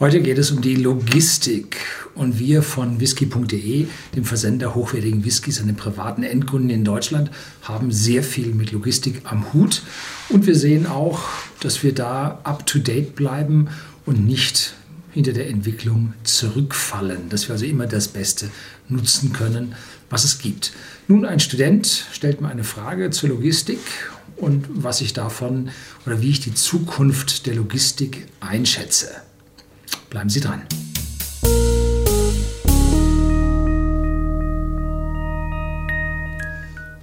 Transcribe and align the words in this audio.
Heute 0.00 0.20
geht 0.20 0.38
es 0.38 0.50
um 0.50 0.60
die 0.60 0.74
Logistik 0.74 1.76
und 2.16 2.40
wir 2.40 2.64
von 2.64 2.98
whisky.de, 2.98 3.86
dem 4.16 4.24
Versender 4.24 4.74
hochwertigen 4.74 5.24
Whiskys 5.24 5.60
an 5.60 5.68
den 5.68 5.76
privaten 5.76 6.24
Endkunden 6.24 6.68
in 6.68 6.82
Deutschland, 6.82 7.30
haben 7.62 7.92
sehr 7.92 8.24
viel 8.24 8.54
mit 8.54 8.72
Logistik 8.72 9.20
am 9.22 9.52
Hut 9.52 9.82
und 10.30 10.48
wir 10.48 10.56
sehen 10.56 10.88
auch, 10.88 11.28
dass 11.60 11.84
wir 11.84 11.94
da 11.94 12.40
up-to-date 12.42 13.14
bleiben 13.14 13.68
und 14.04 14.26
nicht 14.26 14.74
hinter 15.12 15.32
der 15.32 15.48
Entwicklung 15.48 16.14
zurückfallen, 16.24 17.28
dass 17.28 17.48
wir 17.48 17.52
also 17.52 17.64
immer 17.64 17.86
das 17.86 18.08
Beste 18.08 18.50
nutzen 18.88 19.32
können, 19.32 19.76
was 20.10 20.24
es 20.24 20.40
gibt. 20.40 20.72
Nun, 21.06 21.24
ein 21.24 21.38
Student 21.38 22.08
stellt 22.10 22.40
mir 22.40 22.48
eine 22.48 22.64
Frage 22.64 23.10
zur 23.10 23.28
Logistik 23.28 23.78
und 24.34 24.66
was 24.70 25.00
ich 25.02 25.12
davon 25.12 25.70
oder 26.04 26.20
wie 26.20 26.30
ich 26.30 26.40
die 26.40 26.54
Zukunft 26.54 27.46
der 27.46 27.54
Logistik 27.54 28.26
einschätze. 28.40 29.22
Bleiben 30.10 30.28
Sie 30.28 30.40
dran. 30.40 30.62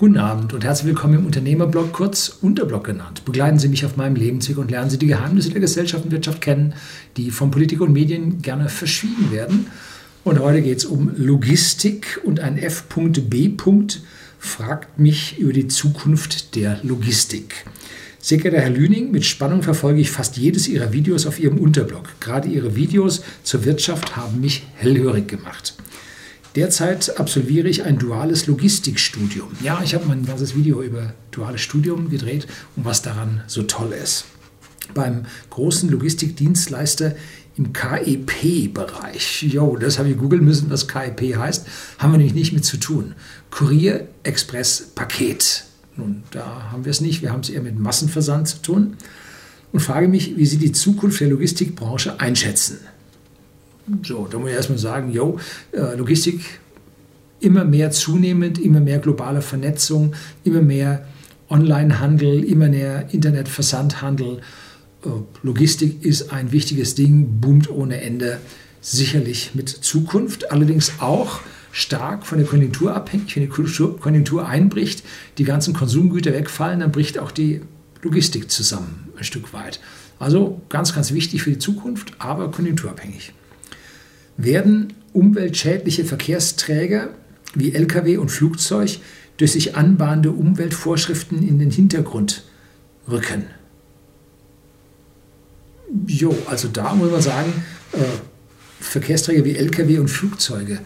Guten 0.01 0.17
Abend 0.17 0.51
und 0.53 0.63
herzlich 0.63 0.87
willkommen 0.87 1.13
im 1.13 1.25
Unternehmerblog, 1.27 1.93
kurz 1.93 2.37
Unterblog 2.41 2.85
genannt. 2.85 3.23
Begleiten 3.23 3.59
Sie 3.59 3.67
mich 3.67 3.85
auf 3.85 3.97
meinem 3.97 4.15
Lebensweg 4.15 4.57
und 4.57 4.71
lernen 4.71 4.89
Sie 4.89 4.97
die 4.97 5.05
Geheimnisse 5.05 5.51
der 5.51 5.61
Gesellschaft 5.61 6.05
und 6.05 6.11
Wirtschaft 6.11 6.41
kennen, 6.41 6.73
die 7.17 7.29
von 7.29 7.51
Politik 7.51 7.81
und 7.81 7.93
Medien 7.93 8.41
gerne 8.41 8.67
verschwiegen 8.67 9.31
werden. 9.31 9.67
Und 10.23 10.39
heute 10.39 10.63
geht 10.63 10.79
es 10.79 10.85
um 10.85 11.11
Logistik 11.15 12.19
und 12.23 12.39
ein 12.39 12.57
F.B. 12.57 13.57
fragt 14.39 14.97
mich 14.97 15.37
über 15.37 15.53
die 15.53 15.67
Zukunft 15.67 16.55
der 16.55 16.79
Logistik. 16.81 17.65
Sehr 18.23 18.37
geehrter 18.37 18.61
Herr 18.61 18.69
Lüning, 18.69 19.09
mit 19.09 19.25
Spannung 19.25 19.63
verfolge 19.63 19.99
ich 19.99 20.11
fast 20.11 20.37
jedes 20.37 20.67
Ihrer 20.67 20.93
Videos 20.93 21.25
auf 21.25 21.39
Ihrem 21.39 21.57
Unterblog. 21.57 22.03
Gerade 22.19 22.49
Ihre 22.49 22.75
Videos 22.75 23.23
zur 23.41 23.65
Wirtschaft 23.65 24.15
haben 24.15 24.41
mich 24.41 24.61
hellhörig 24.75 25.27
gemacht. 25.27 25.73
Derzeit 26.55 27.19
absolviere 27.19 27.67
ich 27.67 27.83
ein 27.83 27.97
duales 27.97 28.45
Logistikstudium. 28.45 29.47
Ja, 29.63 29.81
ich 29.83 29.95
habe 29.95 30.05
mein 30.05 30.23
ganzes 30.23 30.55
Video 30.55 30.83
über 30.83 31.15
duales 31.31 31.61
Studium 31.61 32.11
gedreht 32.11 32.45
und 32.75 32.85
was 32.85 33.01
daran 33.01 33.41
so 33.47 33.63
toll 33.63 33.91
ist. 33.91 34.25
Beim 34.93 35.25
großen 35.49 35.89
Logistikdienstleister 35.89 37.15
im 37.57 37.73
KEP-Bereich. 37.73 39.43
Jo, 39.43 39.77
das 39.77 39.97
habe 39.97 40.09
ich 40.09 40.17
googeln 40.17 40.45
müssen, 40.45 40.69
was 40.69 40.87
KEP 40.87 41.37
heißt. 41.37 41.65
Haben 41.97 42.13
wir 42.13 42.17
nämlich 42.19 42.35
nicht 42.35 42.53
mit 42.53 42.65
zu 42.65 42.77
tun. 42.77 43.15
Kurier, 43.49 44.07
Express, 44.21 44.91
Paket. 44.93 45.70
Nun, 45.97 46.23
da 46.31 46.71
haben 46.71 46.85
wir 46.85 46.91
es 46.91 47.01
nicht. 47.01 47.21
Wir 47.21 47.31
haben 47.31 47.41
es 47.41 47.49
eher 47.49 47.61
mit 47.61 47.77
Massenversand 47.77 48.47
zu 48.47 48.61
tun. 48.61 48.97
Und 49.71 49.79
frage 49.79 50.07
mich, 50.07 50.37
wie 50.37 50.45
Sie 50.45 50.57
die 50.57 50.71
Zukunft 50.71 51.19
der 51.21 51.29
Logistikbranche 51.29 52.19
einschätzen. 52.19 52.79
So, 54.03 54.27
da 54.29 54.37
muss 54.37 54.49
ich 54.49 54.55
erstmal 54.55 54.77
sagen, 54.77 55.11
jo, 55.11 55.39
äh, 55.71 55.95
Logistik 55.95 56.41
immer 57.39 57.65
mehr 57.65 57.91
zunehmend, 57.91 58.59
immer 58.59 58.79
mehr 58.79 58.99
globale 58.99 59.41
Vernetzung, 59.41 60.13
immer 60.43 60.61
mehr 60.61 61.05
Onlinehandel, 61.49 62.43
immer 62.43 62.69
mehr 62.69 63.09
Internetversandhandel. 63.11 64.41
Äh, 65.03 65.09
Logistik 65.43 66.03
ist 66.05 66.31
ein 66.31 66.51
wichtiges 66.51 66.95
Ding, 66.95 67.41
boomt 67.41 67.69
ohne 67.69 68.01
Ende, 68.01 68.39
sicherlich 68.81 69.51
mit 69.53 69.69
Zukunft, 69.69 70.51
allerdings 70.51 70.93
auch 70.99 71.41
stark 71.71 72.25
von 72.25 72.37
der 72.37 72.47
Konjunktur 72.47 72.95
abhängig. 72.95 73.35
Wenn 73.35 73.43
die 73.43 73.97
Konjunktur 73.99 74.47
einbricht, 74.47 75.03
die 75.37 75.43
ganzen 75.43 75.73
Konsumgüter 75.73 76.33
wegfallen, 76.33 76.81
dann 76.81 76.91
bricht 76.91 77.17
auch 77.17 77.31
die 77.31 77.61
Logistik 78.01 78.51
zusammen 78.51 79.09
ein 79.17 79.23
Stück 79.23 79.53
weit. 79.53 79.79
Also 80.19 80.61
ganz, 80.69 80.93
ganz 80.93 81.13
wichtig 81.13 81.43
für 81.43 81.51
die 81.51 81.59
Zukunft, 81.59 82.13
aber 82.19 82.51
konjunkturabhängig. 82.51 83.33
Werden 84.37 84.93
umweltschädliche 85.13 86.05
Verkehrsträger 86.05 87.09
wie 87.53 87.73
Lkw 87.73 88.17
und 88.17 88.29
Flugzeug 88.29 88.99
durch 89.37 89.53
sich 89.53 89.75
anbahnende 89.75 90.31
Umweltvorschriften 90.31 91.47
in 91.47 91.59
den 91.59 91.71
Hintergrund 91.71 92.43
rücken? 93.09 93.45
Jo, 96.07 96.35
also 96.45 96.67
da 96.67 96.93
muss 96.93 97.11
man 97.11 97.21
sagen, 97.21 97.51
äh, 97.93 97.97
Verkehrsträger 98.79 99.43
wie 99.43 99.55
Lkw 99.55 99.99
und 99.99 100.07
Flugzeuge 100.07 100.79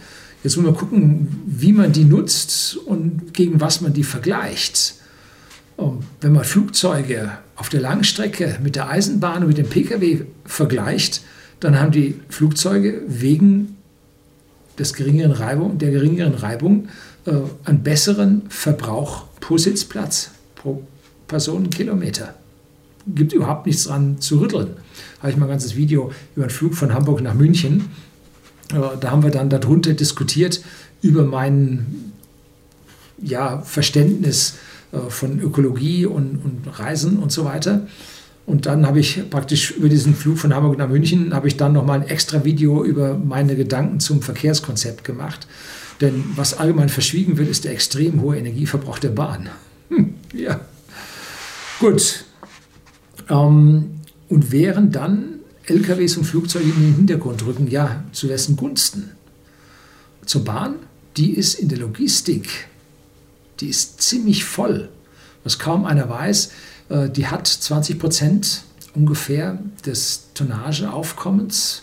Jetzt 0.46 0.58
muss 0.58 0.66
man 0.66 0.76
gucken, 0.76 1.28
wie 1.48 1.74
man 1.74 1.92
die 1.92 2.04
nutzt 2.04 2.78
und 2.78 3.34
gegen 3.34 3.60
was 3.62 3.82
man 3.82 3.94
die 3.94 4.04
vergleicht. 4.04 4.94
Und 5.76 6.04
wenn 6.22 6.34
man 6.34 6.44
Flugzeuge 6.44 7.32
auf 7.56 7.70
der 7.70 7.82
Langstrecke 7.82 8.60
mit 8.62 8.76
der 8.76 8.88
Eisenbahn 8.88 9.42
und 9.42 9.48
mit 9.48 9.58
dem 9.58 9.66
Pkw 9.66 10.22
vergleicht, 10.46 11.24
dann 11.62 11.80
haben 11.80 11.92
die 11.92 12.20
Flugzeuge 12.30 13.02
wegen 13.08 13.76
des 14.78 14.94
geringeren 14.94 15.32
Reibung, 15.32 15.80
der 15.80 15.90
geringeren 15.90 16.36
Reibung 16.36 16.90
äh, 17.26 17.32
einen 17.64 17.82
besseren 17.82 18.44
Verbrauch 18.50 19.26
pro 19.40 19.58
Sitzplatz, 19.58 20.30
pro 20.54 20.84
Personenkilometer. 21.28 22.36
Gibt 23.08 23.34
überhaupt 23.34 23.66
nichts 23.66 23.86
dran 23.86 24.22
zu 24.22 24.38
rütteln. 24.42 24.76
Habe 25.22 25.32
ich 25.32 25.38
mal 25.38 25.48
ein 25.48 25.50
ganzes 25.50 25.76
Video 25.76 26.12
über 26.36 26.46
einen 26.46 26.52
Flug 26.52 26.76
von 26.76 26.94
Hamburg 26.94 27.22
nach 27.22 27.34
München 27.34 27.90
da 28.70 29.12
haben 29.12 29.24
wir 29.24 29.32
dann 29.32 29.50
darunter 29.50 29.94
diskutiert 29.94 30.62
über 31.02 31.24
mein 31.24 32.14
ja, 33.22 33.62
Verständnis 33.62 34.56
äh, 34.92 35.10
von 35.10 35.40
Ökologie 35.40 36.06
und, 36.06 36.42
und 36.44 36.80
Reisen 36.80 37.20
und 37.20 37.32
so 37.32 37.46
weiter. 37.46 37.88
Und 38.46 38.68
dann 38.68 38.86
habe 38.86 39.00
ich 39.00 39.28
praktisch 39.30 39.72
über 39.72 39.90
diesen 39.90 40.16
Flug 40.16 40.38
von 40.38 40.54
Hamburg 40.54 40.78
nach 40.78 40.88
München, 40.88 41.34
habe 41.34 41.48
ich 41.48 41.58
dann 41.58 41.74
nochmal 41.74 42.02
ein 42.02 42.08
extra 42.08 42.46
Video 42.46 42.84
über 42.84 43.18
meine 43.18 43.56
Gedanken 43.56 44.00
zum 44.00 44.22
Verkehrskonzept 44.22 45.04
gemacht. 45.04 45.48
Denn 46.02 46.24
was 46.36 46.58
allgemein 46.58 46.90
verschwiegen 46.90 47.38
wird, 47.38 47.50
ist 47.50 47.64
der 47.64 47.72
extrem 47.72 48.22
hohe 48.22 48.38
Energieverbrauch 48.38 49.00
der 49.00 49.10
Bahn. 49.10 49.50
Hm, 49.90 50.14
ja, 50.34 50.60
gut. 51.80 52.26
Ähm, 53.30 53.92
und 54.30 54.52
wären 54.52 54.92
dann 54.92 55.35
LKWs 55.68 56.18
und 56.18 56.26
Flugzeuge 56.26 56.66
in 56.66 56.82
den 56.82 56.96
Hintergrund 56.96 57.46
rücken. 57.46 57.68
Ja, 57.70 58.04
zu 58.12 58.30
wessen 58.30 58.56
Gunsten? 58.56 59.12
Zur 60.26 60.44
Bahn, 60.44 60.76
die 61.18 61.32
ist 61.32 61.56
in 61.56 61.70
der 61.70 61.78
Logistik, 61.78 62.68
die 63.60 63.68
ist 63.70 64.02
ziemlich 64.02 64.44
voll. 64.44 64.90
Was 65.44 65.60
kaum 65.60 65.86
einer 65.86 66.10
weiß, 66.10 66.52
äh, 66.90 67.10
die 67.10 67.28
hat 67.28 67.48
20 67.48 68.00
Prozent 68.00 68.64
ungefähr 68.94 69.60
des 69.86 70.28
Tonnageaufkommens, 70.34 71.82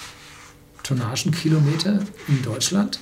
Tonnagenkilometer 0.83 2.01
in 2.29 2.43
Deutschland 2.43 2.99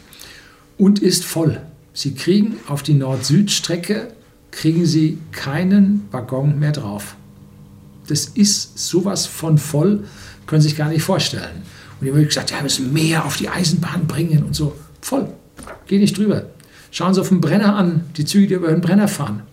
und 0.76 0.98
ist 0.98 1.24
voll. 1.24 1.62
Sie 1.94 2.14
kriegen 2.14 2.56
auf 2.68 2.82
die 2.82 2.94
Nord-Süd-Strecke 2.94 4.12
kriegen 4.50 4.86
sie 4.86 5.18
keinen 5.32 6.08
Waggon 6.10 6.58
mehr 6.58 6.72
drauf. 6.72 7.16
Das 8.08 8.26
ist 8.26 8.78
sowas 8.78 9.26
von 9.26 9.58
voll, 9.58 10.04
können 10.50 10.62
sich 10.62 10.76
gar 10.76 10.88
nicht 10.88 11.02
vorstellen. 11.02 11.62
Und 12.00 12.06
die 12.06 12.12
haben 12.12 12.24
gesagt, 12.24 12.50
ja, 12.50 12.56
wir 12.56 12.64
müssen 12.64 12.92
mehr 12.92 13.24
auf 13.24 13.36
die 13.36 13.48
Eisenbahn 13.48 14.08
bringen 14.08 14.42
und 14.42 14.54
so. 14.54 14.76
Voll. 15.00 15.28
Geht 15.86 16.00
nicht 16.00 16.18
drüber. 16.18 16.46
Schauen 16.90 17.14
Sie 17.14 17.20
auf 17.20 17.28
den 17.28 17.40
Brenner 17.40 17.76
an, 17.76 18.06
die 18.16 18.24
Züge, 18.24 18.48
die 18.48 18.54
über 18.54 18.68
den 18.68 18.80
Brenner 18.80 19.06
fahren. 19.06 19.44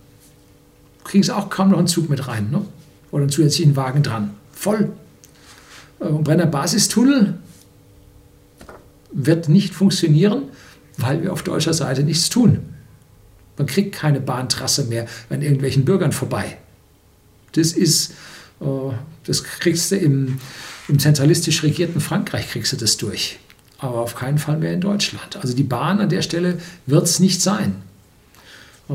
Kriegen 1.04 1.24
Sie 1.24 1.36
auch 1.36 1.52
kaum 1.52 1.70
noch 1.70 1.78
einen 1.78 1.88
Zug 1.88 2.10
mit 2.10 2.28
rein. 2.28 2.50
Ne? 2.50 2.66
Oder 3.12 3.22
einen 3.22 3.30
zusätzlichen 3.30 3.76
Wagen 3.76 4.02
dran. 4.02 4.32
Voll. 4.52 4.92
Äh, 6.00 6.06
und 6.06 6.24
Brenner 6.24 6.48
Basistunnel 6.48 7.36
wird 9.12 9.50
nicht 9.50 9.76
funktionieren, 9.76 10.44
weil 10.98 11.22
wir 11.22 11.32
auf 11.32 11.44
deutscher 11.44 11.74
Seite 11.74 12.02
nichts 12.04 12.30
tun. 12.30 12.60
Man 13.56 13.68
kriegt 13.68 13.94
keine 13.94 14.20
Bahntrasse 14.20 14.86
mehr 14.86 15.06
an 15.30 15.44
irgendwelchen 15.44 15.86
Bürgern 15.86 16.12
vorbei. 16.12 16.58
Das 17.52 17.74
ist, 17.74 18.14
äh, 18.62 18.66
das 19.26 19.44
kriegst 19.44 19.92
du 19.92 19.96
im, 19.96 20.40
im 20.88 21.00
zentralistisch 21.00 21.64
regierten 21.64 22.02
Frankreich 22.02 22.50
kriegst 22.50 22.74
du 22.74 22.78
das 22.78 22.98
durch, 22.98 23.40
aber 23.78 24.00
auf 24.00 24.16
keinen 24.16 24.38
Fall 24.38 24.58
mehr 24.58 24.74
in 24.74 24.82
Deutschland. 24.82 25.38
Also 25.38 25.56
die 25.56 25.64
Bahn 25.64 26.00
an 26.00 26.10
der 26.10 26.22
Stelle 26.22 26.60
wird 26.86 27.04
es 27.04 27.20
nicht 27.20 27.42
sein. 27.42 27.76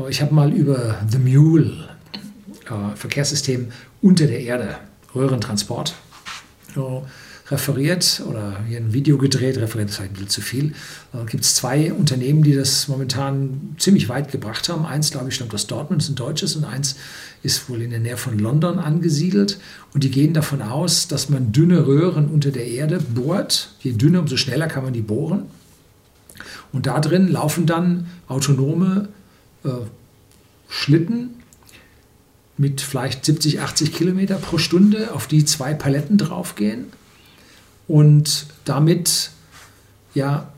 Ich 0.09 0.21
habe 0.21 0.33
mal 0.33 0.51
über 0.51 0.99
The 1.09 1.19
Mule, 1.19 1.89
äh, 2.65 2.95
Verkehrssystem 2.95 3.71
unter 4.01 4.25
der 4.25 4.39
Erde, 4.39 4.77
Röhrentransport, 5.13 5.93
referiert 7.51 8.23
oder 8.27 8.63
hier 8.67 8.77
ein 8.77 8.93
Video 8.93 9.17
gedreht, 9.17 9.57
referiert 9.57 9.89
ist 9.89 9.99
halt 9.99 10.11
ein 10.11 10.13
bisschen 10.13 10.29
zu 10.29 10.41
viel. 10.41 10.73
Da 11.11 11.23
gibt 11.25 11.43
es 11.43 11.55
zwei 11.55 11.91
Unternehmen, 11.91 12.41
die 12.41 12.55
das 12.55 12.87
momentan 12.87 13.75
ziemlich 13.77 14.07
weit 14.07 14.31
gebracht 14.31 14.69
haben. 14.69 14.85
Eins, 14.85 15.11
glaube 15.11 15.29
ich, 15.29 15.35
stammt 15.35 15.53
aus 15.53 15.67
Dortmund, 15.67 16.01
ist 16.01 16.09
ein 16.09 16.15
deutsches 16.15 16.55
und 16.55 16.63
eins 16.63 16.95
ist 17.41 17.69
wohl 17.69 17.81
in 17.81 17.89
der 17.89 17.99
Nähe 17.99 18.15
von 18.15 18.39
London 18.39 18.79
angesiedelt. 18.79 19.59
Und 19.93 20.03
die 20.03 20.11
gehen 20.11 20.33
davon 20.33 20.61
aus, 20.61 21.07
dass 21.09 21.29
man 21.29 21.51
dünne 21.51 21.85
Röhren 21.85 22.29
unter 22.29 22.51
der 22.51 22.67
Erde 22.67 22.99
bohrt. 22.99 23.75
Je 23.81 23.91
dünner, 23.91 24.19
umso 24.19 24.37
schneller 24.37 24.67
kann 24.67 24.83
man 24.83 24.93
die 24.93 25.01
bohren. 25.01 25.43
Und 26.71 26.87
da 26.87 26.99
drin 26.99 27.27
laufen 27.27 27.65
dann 27.65 28.07
autonome 28.27 29.09
äh, 29.65 29.69
Schlitten 30.69 31.31
mit 32.57 32.81
vielleicht 32.81 33.25
70, 33.25 33.59
80 33.59 33.93
Kilometer 33.93 34.35
pro 34.35 34.57
Stunde, 34.57 35.13
auf 35.13 35.27
die 35.27 35.43
zwei 35.43 35.73
Paletten 35.73 36.17
draufgehen 36.17 36.85
und 37.87 38.47
damit 38.65 39.31
ja 40.13 40.51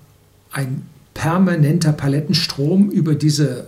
ein 0.51 0.83
permanenter 1.13 1.94
Palettenstrom 1.94 2.89
über 2.89 3.16
diese 3.16 3.68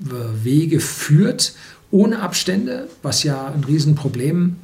äh, 0.00 0.44
Wege 0.44 0.80
führt, 0.80 1.54
ohne 1.90 2.20
Abstände, 2.20 2.88
was 3.02 3.22
ja 3.22 3.46
ein 3.46 3.64
Riesenproblem 3.64 4.56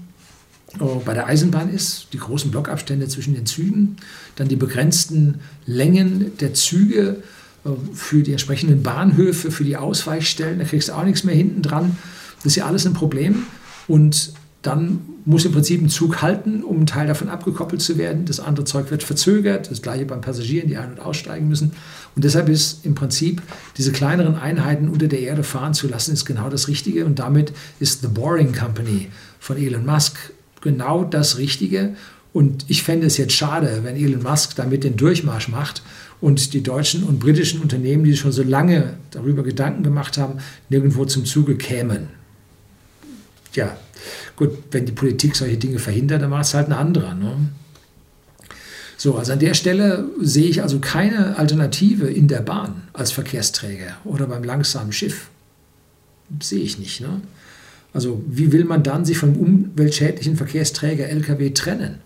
äh, 0.80 0.84
bei 1.04 1.14
der 1.14 1.26
Eisenbahn 1.26 1.72
ist, 1.72 2.08
die 2.12 2.18
großen 2.18 2.50
Blockabstände 2.50 3.08
zwischen 3.08 3.34
den 3.34 3.46
Zügen, 3.46 3.96
dann 4.36 4.48
die 4.48 4.56
begrenzten 4.56 5.40
Längen 5.66 6.36
der 6.38 6.54
Züge 6.54 7.22
äh, 7.64 7.70
für 7.92 8.22
die 8.22 8.32
entsprechenden 8.32 8.82
Bahnhöfe, 8.82 9.50
für 9.50 9.64
die 9.64 9.76
Ausweichstellen, 9.76 10.58
da 10.58 10.64
kriegst 10.64 10.88
du 10.88 10.92
auch 10.92 11.04
nichts 11.04 11.24
mehr 11.24 11.34
hinten 11.34 11.62
dran. 11.62 11.96
Das 12.36 12.46
ist 12.46 12.56
ja 12.56 12.66
alles 12.66 12.86
ein 12.86 12.94
Problem. 12.94 13.44
Und 13.88 14.32
dann 14.66 15.00
muss 15.24 15.44
im 15.44 15.52
Prinzip 15.52 15.82
ein 15.82 15.88
Zug 15.88 16.22
halten, 16.22 16.62
um 16.62 16.80
ein 16.80 16.86
Teil 16.86 17.06
davon 17.06 17.28
abgekoppelt 17.28 17.82
zu 17.82 17.98
werden. 17.98 18.24
Das 18.26 18.40
andere 18.40 18.64
Zeug 18.64 18.90
wird 18.90 19.02
verzögert. 19.02 19.70
Das 19.70 19.82
gleiche 19.82 20.06
beim 20.06 20.20
Passagieren, 20.20 20.68
die 20.68 20.76
ein- 20.76 20.92
und 20.92 21.00
aussteigen 21.00 21.48
müssen. 21.48 21.72
Und 22.14 22.24
deshalb 22.24 22.48
ist 22.48 22.84
im 22.84 22.94
Prinzip 22.94 23.42
diese 23.76 23.92
kleineren 23.92 24.36
Einheiten 24.36 24.88
unter 24.88 25.08
der 25.08 25.20
Erde 25.20 25.42
fahren 25.42 25.74
zu 25.74 25.88
lassen, 25.88 26.12
ist 26.12 26.24
genau 26.24 26.48
das 26.48 26.68
Richtige. 26.68 27.04
Und 27.04 27.18
damit 27.18 27.52
ist 27.80 28.02
The 28.02 28.08
Boring 28.08 28.54
Company 28.54 29.08
von 29.40 29.56
Elon 29.56 29.84
Musk 29.84 30.16
genau 30.60 31.04
das 31.04 31.38
Richtige. 31.38 31.94
Und 32.32 32.64
ich 32.68 32.82
fände 32.82 33.06
es 33.06 33.16
jetzt 33.16 33.32
schade, 33.32 33.80
wenn 33.82 33.96
Elon 33.96 34.22
Musk 34.22 34.56
damit 34.56 34.84
den 34.84 34.96
Durchmarsch 34.96 35.48
macht 35.48 35.82
und 36.20 36.52
die 36.54 36.62
deutschen 36.62 37.02
und 37.04 37.18
britischen 37.18 37.60
Unternehmen, 37.60 38.04
die 38.04 38.16
schon 38.16 38.32
so 38.32 38.42
lange 38.42 38.94
darüber 39.10 39.42
Gedanken 39.42 39.82
gemacht 39.82 40.18
haben, 40.18 40.38
nirgendwo 40.68 41.04
zum 41.04 41.24
Zuge 41.24 41.56
kämen. 41.56 42.08
Ja, 43.54 43.76
gut, 44.36 44.50
wenn 44.70 44.86
die 44.86 44.92
Politik 44.92 45.34
solche 45.34 45.56
Dinge 45.56 45.78
verhindert, 45.78 46.22
dann 46.22 46.30
macht 46.30 46.44
es 46.44 46.54
halt 46.54 46.68
ein 46.68 46.72
anderer. 46.72 47.14
Ne? 47.14 47.36
So, 48.96 49.16
also 49.16 49.32
an 49.32 49.38
der 49.38 49.54
Stelle 49.54 50.08
sehe 50.20 50.48
ich 50.48 50.62
also 50.62 50.78
keine 50.78 51.36
Alternative 51.36 52.06
in 52.06 52.28
der 52.28 52.40
Bahn 52.40 52.82
als 52.92 53.12
Verkehrsträger 53.12 53.96
oder 54.04 54.26
beim 54.26 54.44
langsamen 54.44 54.92
Schiff. 54.92 55.28
Sehe 56.40 56.62
ich 56.62 56.78
nicht. 56.78 57.00
Ne? 57.00 57.20
Also 57.92 58.22
wie 58.26 58.52
will 58.52 58.64
man 58.64 58.82
dann 58.82 59.04
sich 59.04 59.18
vom 59.18 59.36
umweltschädlichen 59.36 60.36
Verkehrsträger 60.36 61.08
Lkw 61.08 61.50
trennen, 61.50 61.98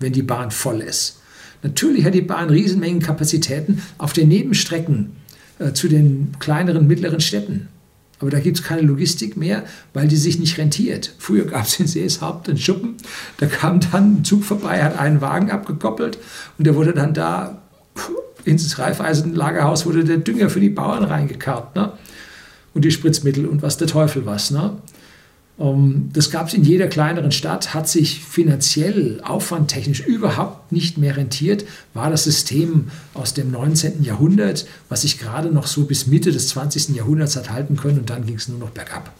wenn 0.00 0.12
die 0.12 0.22
Bahn 0.22 0.50
voll 0.50 0.80
ist? 0.80 1.20
Natürlich 1.62 2.04
hat 2.04 2.14
die 2.14 2.20
Bahn 2.20 2.50
Riesenmengen 2.50 3.00
Kapazitäten 3.00 3.80
auf 3.96 4.12
den 4.12 4.28
Nebenstrecken 4.28 5.16
äh, 5.58 5.72
zu 5.72 5.88
den 5.88 6.32
kleineren, 6.38 6.86
mittleren 6.86 7.20
Städten. 7.20 7.68
Aber 8.20 8.30
da 8.30 8.38
gibt 8.38 8.58
es 8.58 8.62
keine 8.62 8.82
Logistik 8.82 9.36
mehr, 9.36 9.64
weil 9.92 10.08
die 10.08 10.16
sich 10.16 10.38
nicht 10.38 10.56
rentiert. 10.58 11.12
Früher 11.18 11.44
gab 11.44 11.66
es 11.66 11.78
in 11.80 11.86
Seeshaupt 11.86 12.48
einen 12.48 12.58
Schuppen, 12.58 12.96
da 13.38 13.46
kam 13.46 13.80
dann 13.80 14.16
ein 14.16 14.24
Zug 14.24 14.44
vorbei, 14.44 14.82
hat 14.82 14.98
einen 14.98 15.20
Wagen 15.20 15.50
abgekoppelt 15.50 16.18
und 16.58 16.66
der 16.66 16.74
wurde 16.74 16.92
dann 16.92 17.14
da 17.14 17.62
ins 18.44 18.78
Reifeisenlagerhaus 18.78 19.86
wurde 19.86 20.04
der 20.04 20.18
Dünger 20.18 20.50
für 20.50 20.60
die 20.60 20.68
Bauern 20.68 21.04
reingekarrt. 21.04 21.74
Ne? 21.74 21.92
Und 22.74 22.84
die 22.84 22.90
Spritzmittel 22.90 23.46
und 23.46 23.62
was 23.62 23.76
der 23.76 23.88
Teufel 23.88 24.26
was. 24.26 24.50
Ne? 24.50 24.76
Ähm, 25.58 26.10
das 26.12 26.30
gab 26.30 26.48
es 26.48 26.54
in 26.54 26.64
jeder 26.64 26.88
kleineren 26.88 27.32
Stadt, 27.32 27.74
hat 27.74 27.88
sich 27.88 28.20
finanziell, 28.24 29.20
aufwandtechnisch 29.22 30.00
überhaupt 30.00 30.72
nicht 30.72 30.98
mehr 30.98 31.16
rentiert, 31.16 31.64
war 31.92 32.10
das 32.10 32.24
System 32.24 32.88
aus 33.14 33.34
dem 33.34 33.50
19. 33.50 34.02
Jahrhundert, 34.02 34.66
was 34.88 35.02
sich 35.02 35.18
gerade 35.18 35.48
noch 35.48 35.66
so 35.66 35.84
bis 35.84 36.06
Mitte 36.06 36.32
des 36.32 36.48
20. 36.48 36.90
Jahrhunderts 36.90 37.36
hat 37.36 37.50
halten 37.50 37.76
können 37.76 38.00
und 38.00 38.10
dann 38.10 38.26
ging 38.26 38.36
es 38.36 38.48
nur 38.48 38.58
noch 38.58 38.70
bergab. 38.70 39.12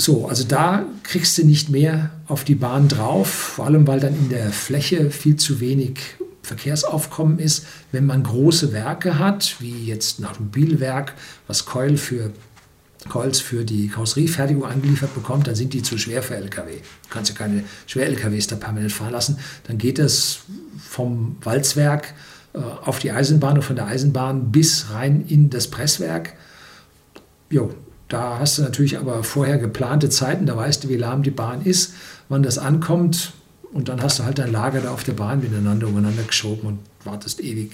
So, 0.00 0.28
also 0.28 0.44
da 0.44 0.86
kriegst 1.02 1.36
du 1.38 1.44
nicht 1.44 1.70
mehr 1.70 2.10
auf 2.28 2.44
die 2.44 2.54
Bahn 2.54 2.86
drauf, 2.86 3.28
vor 3.28 3.66
allem 3.66 3.88
weil 3.88 3.98
dann 3.98 4.14
in 4.14 4.28
der 4.28 4.52
Fläche 4.52 5.10
viel 5.10 5.34
zu 5.34 5.58
wenig 5.58 5.98
Verkehrsaufkommen 6.42 7.40
ist. 7.40 7.66
Wenn 7.90 8.06
man 8.06 8.22
große 8.22 8.72
Werke 8.72 9.18
hat, 9.18 9.56
wie 9.58 9.86
jetzt 9.86 10.20
ein 10.20 10.24
Automobilwerk, 10.24 11.14
was 11.48 11.66
Keul 11.66 11.96
für 11.96 12.30
Coils 13.08 13.40
für 13.40 13.64
die 13.64 13.88
Karosseriefertigung 13.88 14.64
angeliefert 14.64 15.14
bekommt, 15.14 15.46
dann 15.46 15.54
sind 15.54 15.72
die 15.72 15.82
zu 15.82 15.98
schwer 15.98 16.22
für 16.22 16.36
LKW. 16.36 16.72
Du 16.72 17.08
kannst 17.10 17.30
ja 17.30 17.36
keine 17.36 17.64
Schwer-LKWs 17.86 18.48
da 18.48 18.56
permanent 18.56 18.92
fahren 18.92 19.12
lassen. 19.12 19.38
Dann 19.66 19.78
geht 19.78 19.98
es 19.98 20.40
vom 20.78 21.36
Walzwerk 21.42 22.14
äh, 22.54 22.58
auf 22.58 22.98
die 22.98 23.12
Eisenbahn 23.12 23.56
und 23.56 23.62
von 23.62 23.76
der 23.76 23.86
Eisenbahn 23.86 24.50
bis 24.50 24.90
rein 24.90 25.24
in 25.28 25.50
das 25.50 25.68
Presswerk. 25.68 26.34
Jo, 27.50 27.72
da 28.08 28.38
hast 28.40 28.58
du 28.58 28.62
natürlich 28.62 28.98
aber 28.98 29.22
vorher 29.22 29.58
geplante 29.58 30.08
Zeiten, 30.08 30.46
da 30.46 30.56
weißt 30.56 30.84
du, 30.84 30.88
wie 30.88 30.96
lahm 30.96 31.22
die 31.22 31.30
Bahn 31.30 31.62
ist, 31.62 31.94
wann 32.28 32.42
das 32.42 32.58
ankommt. 32.58 33.32
Und 33.72 33.88
dann 33.88 34.02
hast 34.02 34.18
du 34.18 34.24
halt 34.24 34.38
dein 34.38 34.50
Lager 34.50 34.80
da 34.80 34.90
auf 34.92 35.04
der 35.04 35.12
Bahn 35.12 35.40
miteinander 35.40 35.86
umeinander 35.86 36.22
geschoben 36.22 36.66
und 36.66 36.78
wartest 37.04 37.40
ewig 37.40 37.72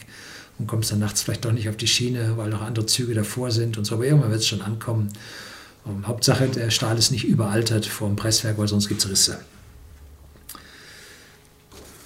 und 0.58 0.66
kommst 0.66 0.92
dann 0.92 1.00
nachts 1.00 1.22
vielleicht 1.22 1.44
doch 1.44 1.52
nicht 1.52 1.68
auf 1.68 1.76
die 1.76 1.86
Schiene, 1.86 2.36
weil 2.36 2.50
noch 2.50 2.62
andere 2.62 2.86
Züge 2.86 3.14
davor 3.14 3.50
sind 3.50 3.76
und 3.76 3.84
so. 3.84 3.94
Aber 3.96 4.04
irgendwann 4.04 4.30
wird 4.30 4.40
es 4.40 4.46
schon 4.46 4.62
ankommen. 4.62 5.10
Um, 5.84 5.96
ähm, 5.96 6.06
Hauptsache, 6.06 6.48
der 6.48 6.70
Stahl 6.70 6.96
ist 6.96 7.10
nicht 7.10 7.24
überaltert 7.24 7.86
vor 7.86 8.08
dem 8.08 8.16
Presswerk, 8.16 8.56
weil 8.58 8.68
sonst 8.68 8.88
gibt 8.88 9.04
es 9.04 9.10
Risse. 9.10 9.38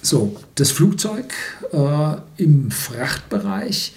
So, 0.01 0.35
das 0.55 0.71
Flugzeug 0.71 1.33
äh, 1.71 2.15
im 2.37 2.71
Frachtbereich 2.71 3.93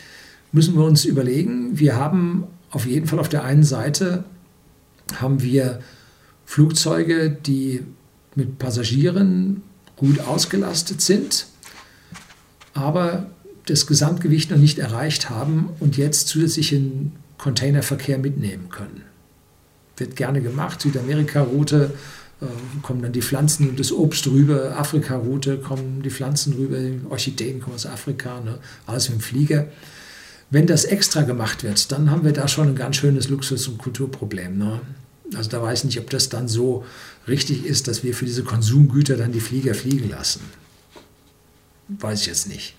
müssen 0.52 0.74
wir 0.74 0.84
uns 0.84 1.04
überlegen. 1.04 1.78
Wir 1.78 1.96
haben 1.96 2.44
auf 2.70 2.86
jeden 2.86 3.06
Fall 3.06 3.18
auf 3.18 3.28
der 3.28 3.44
einen 3.44 3.64
Seite 3.64 4.24
haben 5.20 5.42
wir 5.42 5.80
Flugzeuge, 6.44 7.30
die 7.30 7.82
mit 8.34 8.58
Passagieren 8.58 9.62
gut 9.96 10.20
ausgelastet 10.20 11.00
sind, 11.00 11.46
aber 12.74 13.30
das 13.66 13.86
Gesamtgewicht 13.86 14.50
noch 14.50 14.58
nicht 14.58 14.78
erreicht 14.78 15.30
haben 15.30 15.70
und 15.80 15.96
jetzt 15.96 16.28
zusätzlichen 16.28 17.12
Containerverkehr 17.38 18.18
mitnehmen 18.18 18.68
können. 18.68 19.02
Wird 19.96 20.16
gerne 20.16 20.40
gemacht. 20.40 20.80
Südamerika-Route 20.80 21.92
äh, 22.40 22.46
kommen 22.82 23.02
dann 23.02 23.12
die 23.12 23.22
Pflanzen 23.22 23.68
und 23.68 23.80
das 23.80 23.92
Obst 23.92 24.26
rüber. 24.26 24.76
Afrika-Route 24.78 25.58
kommen 25.58 26.02
die 26.02 26.10
Pflanzen 26.10 26.54
rüber. 26.54 26.78
Orchideen 27.10 27.60
kommen 27.60 27.76
aus 27.76 27.86
Afrika. 27.86 28.40
Ne? 28.40 28.58
Alles 28.86 29.08
mit 29.08 29.18
dem 29.18 29.22
Flieger. 29.22 29.66
Wenn 30.50 30.66
das 30.66 30.84
extra 30.84 31.22
gemacht 31.22 31.62
wird, 31.62 31.90
dann 31.92 32.10
haben 32.10 32.24
wir 32.24 32.32
da 32.32 32.46
schon 32.46 32.68
ein 32.68 32.76
ganz 32.76 32.96
schönes 32.96 33.28
Luxus- 33.28 33.68
und 33.68 33.78
Kulturproblem. 33.78 34.58
Ne? 34.58 34.80
Also 35.34 35.50
da 35.50 35.62
weiß 35.62 35.80
ich 35.80 35.84
nicht, 35.84 36.00
ob 36.00 36.10
das 36.10 36.28
dann 36.28 36.48
so 36.48 36.84
richtig 37.26 37.64
ist, 37.64 37.88
dass 37.88 38.04
wir 38.04 38.14
für 38.14 38.26
diese 38.26 38.44
Konsumgüter 38.44 39.16
dann 39.16 39.32
die 39.32 39.40
Flieger 39.40 39.74
fliegen 39.74 40.10
lassen. 40.10 40.40
Weiß 41.88 42.22
ich 42.22 42.26
jetzt 42.26 42.48
nicht. 42.48 42.74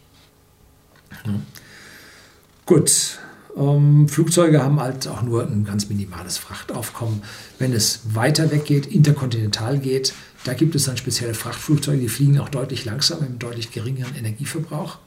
Gut, 2.65 3.19
ähm, 3.55 4.07
Flugzeuge 4.07 4.63
haben 4.63 4.79
halt 4.79 5.07
auch 5.07 5.21
nur 5.21 5.45
ein 5.45 5.65
ganz 5.65 5.89
minimales 5.89 6.37
Frachtaufkommen. 6.37 7.21
Wenn 7.59 7.73
es 7.73 8.01
weiter 8.13 8.51
weg 8.51 8.65
geht, 8.65 8.87
interkontinental 8.87 9.79
geht, 9.79 10.13
da 10.43 10.53
gibt 10.53 10.75
es 10.75 10.85
dann 10.85 10.97
spezielle 10.97 11.33
Frachtflugzeuge, 11.33 11.99
die 11.99 12.09
fliegen 12.09 12.39
auch 12.39 12.49
deutlich 12.49 12.85
langsamer, 12.85 13.21
mit 13.21 13.29
einem 13.29 13.39
deutlich 13.39 13.71
geringeren 13.71 14.15
Energieverbrauch. 14.15 14.97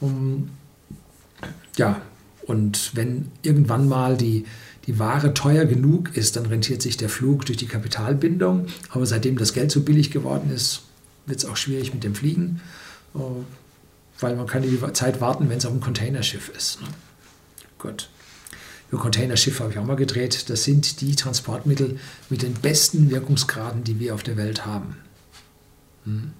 Um, 0.00 0.50
ja, 1.76 2.00
und 2.46 2.92
wenn 2.94 3.30
irgendwann 3.42 3.88
mal 3.88 4.16
die, 4.16 4.44
die 4.86 4.98
Ware 4.98 5.34
teuer 5.34 5.66
genug 5.66 6.16
ist, 6.16 6.36
dann 6.36 6.46
rentiert 6.46 6.82
sich 6.82 6.96
der 6.96 7.08
Flug 7.08 7.46
durch 7.46 7.58
die 7.58 7.66
Kapitalbindung. 7.66 8.66
Aber 8.88 9.06
seitdem 9.06 9.36
das 9.38 9.52
Geld 9.52 9.70
so 9.70 9.82
billig 9.82 10.10
geworden 10.10 10.50
ist, 10.50 10.82
wird 11.26 11.38
es 11.38 11.44
auch 11.44 11.56
schwierig 11.56 11.92
mit 11.92 12.02
dem 12.02 12.14
Fliegen. 12.14 12.60
Weil 14.20 14.36
man 14.36 14.46
kann 14.46 14.62
die 14.62 14.78
Zeit 14.92 15.20
warten, 15.20 15.48
wenn 15.48 15.58
es 15.58 15.64
auf 15.64 15.72
einem 15.72 15.80
Containerschiff 15.80 16.50
ist. 16.50 16.80
Ne? 16.80 16.88
Gut. 17.78 18.08
Über 18.90 19.00
Containerschiffe 19.00 19.62
habe 19.62 19.72
ich 19.72 19.78
auch 19.78 19.84
mal 19.84 19.96
gedreht. 19.96 20.50
Das 20.50 20.64
sind 20.64 21.00
die 21.00 21.14
Transportmittel 21.14 21.98
mit 22.28 22.42
den 22.42 22.54
besten 22.54 23.10
Wirkungsgraden, 23.10 23.84
die 23.84 24.00
wir 24.00 24.14
auf 24.14 24.22
der 24.22 24.36
Welt 24.36 24.66
haben. 24.66 24.96
Hm. 26.04 26.32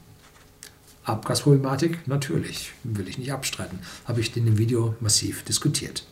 Abgasproblematik? 1.05 2.07
Natürlich, 2.07 2.73
will 2.85 3.09
ich 3.09 3.19
nicht 3.19 3.33
abstreiten. 3.33 3.79
Habe 4.05 4.21
ich 4.21 4.37
in 4.37 4.47
dem 4.47 4.59
Video 4.59 4.95
massiv 5.01 5.45
diskutiert. 5.45 6.05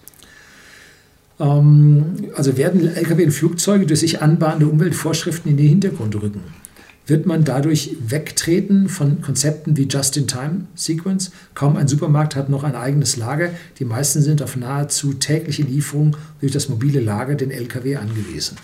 Ähm, 1.40 2.30
also 2.34 2.56
werden 2.56 2.94
Lkw 2.94 3.24
und 3.24 3.32
Flugzeuge 3.32 3.86
durch 3.86 4.00
sich 4.00 4.22
anbahnende 4.22 4.68
Umweltvorschriften 4.68 5.50
in 5.50 5.56
den 5.56 5.68
Hintergrund 5.68 6.14
rücken 6.14 6.42
wird 7.08 7.24
man 7.24 7.42
dadurch 7.42 7.96
wegtreten 8.06 8.88
von 8.90 9.22
Konzepten 9.22 9.78
wie 9.78 9.88
Just-in-Time-Sequence. 9.88 11.30
Kaum 11.54 11.76
ein 11.76 11.88
Supermarkt 11.88 12.36
hat 12.36 12.50
noch 12.50 12.64
ein 12.64 12.74
eigenes 12.74 13.16
Lager. 13.16 13.50
Die 13.78 13.86
meisten 13.86 14.20
sind 14.20 14.42
auf 14.42 14.56
nahezu 14.56 15.14
tägliche 15.14 15.62
Lieferung 15.62 16.18
durch 16.40 16.52
das 16.52 16.68
mobile 16.68 17.00
Lager, 17.00 17.34
den 17.34 17.50
Lkw, 17.50 17.96
angewiesen. 17.96 18.58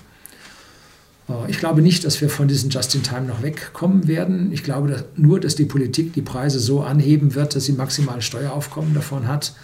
Äh, 1.29 1.51
ich 1.51 1.59
glaube 1.59 1.81
nicht, 1.81 2.05
dass 2.05 2.21
wir 2.21 2.29
von 2.29 2.47
diesem 2.47 2.69
Just-in-Time 2.69 3.23
noch 3.23 3.43
wegkommen 3.43 4.07
werden. 4.09 4.53
Ich 4.53 4.63
glaube 4.63 4.89
dass 4.89 5.05
nur, 5.17 5.41
dass 5.41 5.55
die 5.55 5.65
Politik 5.65 6.13
die 6.13 6.23
Preise 6.23 6.61
so 6.61 6.83
anheben 6.83 7.35
wird, 7.35 7.57
dass 7.57 7.65
sie 7.65 7.73
maximal 7.73 8.21
Steueraufkommen 8.21 8.93
davon 8.93 9.27
hat. 9.27 9.55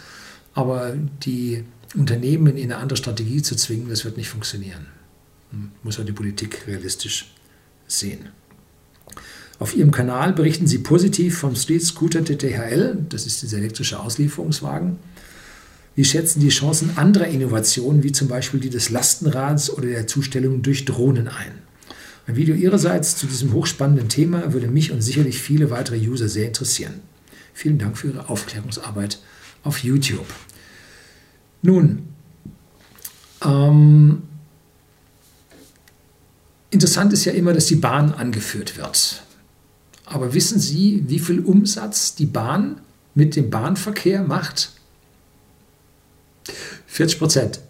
Aber 0.54 0.94
die 1.22 1.64
Unternehmen 1.94 2.56
in 2.56 2.72
eine 2.72 2.78
andere 2.80 2.96
Strategie 2.96 3.42
zu 3.42 3.56
zwingen, 3.56 3.90
das 3.90 4.06
wird 4.06 4.16
nicht 4.16 4.30
funktionieren. 4.30 4.86
Hm, 5.50 5.70
muss 5.82 5.98
man 5.98 6.06
die 6.06 6.12
Politik 6.12 6.66
realistisch 6.66 7.34
sehen. 7.86 8.30
Auf 9.58 9.76
ihrem 9.76 9.90
Kanal 9.90 10.32
berichten 10.32 10.66
sie 10.66 10.78
positiv 10.78 11.38
vom 11.38 11.54
Street 11.54 11.82
Scooter 11.82 12.24
TTHL, 12.24 12.96
das 13.08 13.26
ist 13.26 13.42
dieser 13.42 13.58
elektrische 13.58 14.00
Auslieferungswagen. 14.00 14.96
Wie 15.94 16.04
schätzen 16.04 16.40
die 16.40 16.48
Chancen 16.48 16.96
anderer 16.96 17.26
Innovationen, 17.26 18.02
wie 18.02 18.12
zum 18.12 18.28
Beispiel 18.28 18.60
die 18.60 18.70
des 18.70 18.88
Lastenrads 18.88 19.70
oder 19.70 19.88
der 19.88 20.06
Zustellung 20.06 20.62
durch 20.62 20.86
Drohnen 20.86 21.28
ein? 21.28 21.52
Ein 22.26 22.36
Video 22.36 22.54
Ihrerseits 22.54 23.16
zu 23.16 23.26
diesem 23.26 23.52
hochspannenden 23.52 24.08
Thema 24.08 24.52
würde 24.52 24.68
mich 24.68 24.92
und 24.92 25.02
sicherlich 25.02 25.40
viele 25.40 25.70
weitere 25.70 25.98
User 25.98 26.28
sehr 26.28 26.46
interessieren. 26.46 26.94
Vielen 27.52 27.78
Dank 27.78 27.98
für 27.98 28.08
Ihre 28.08 28.28
Aufklärungsarbeit 28.28 29.18
auf 29.62 29.78
YouTube. 29.84 30.26
Nun, 31.62 32.04
ähm, 33.44 34.22
interessant 36.70 37.12
ist 37.12 37.24
ja 37.24 37.32
immer, 37.32 37.52
dass 37.52 37.66
die 37.66 37.76
Bahn 37.76 38.12
angeführt 38.12 38.76
wird. 38.76 39.22
Aber 40.06 40.34
wissen 40.34 40.58
Sie, 40.58 41.04
wie 41.06 41.18
viel 41.18 41.40
Umsatz 41.40 42.14
die 42.14 42.26
Bahn 42.26 42.80
mit 43.14 43.36
dem 43.36 43.50
Bahnverkehr 43.50 44.22
macht? 44.22 44.72
40 46.86 47.18
Prozent. 47.18 47.60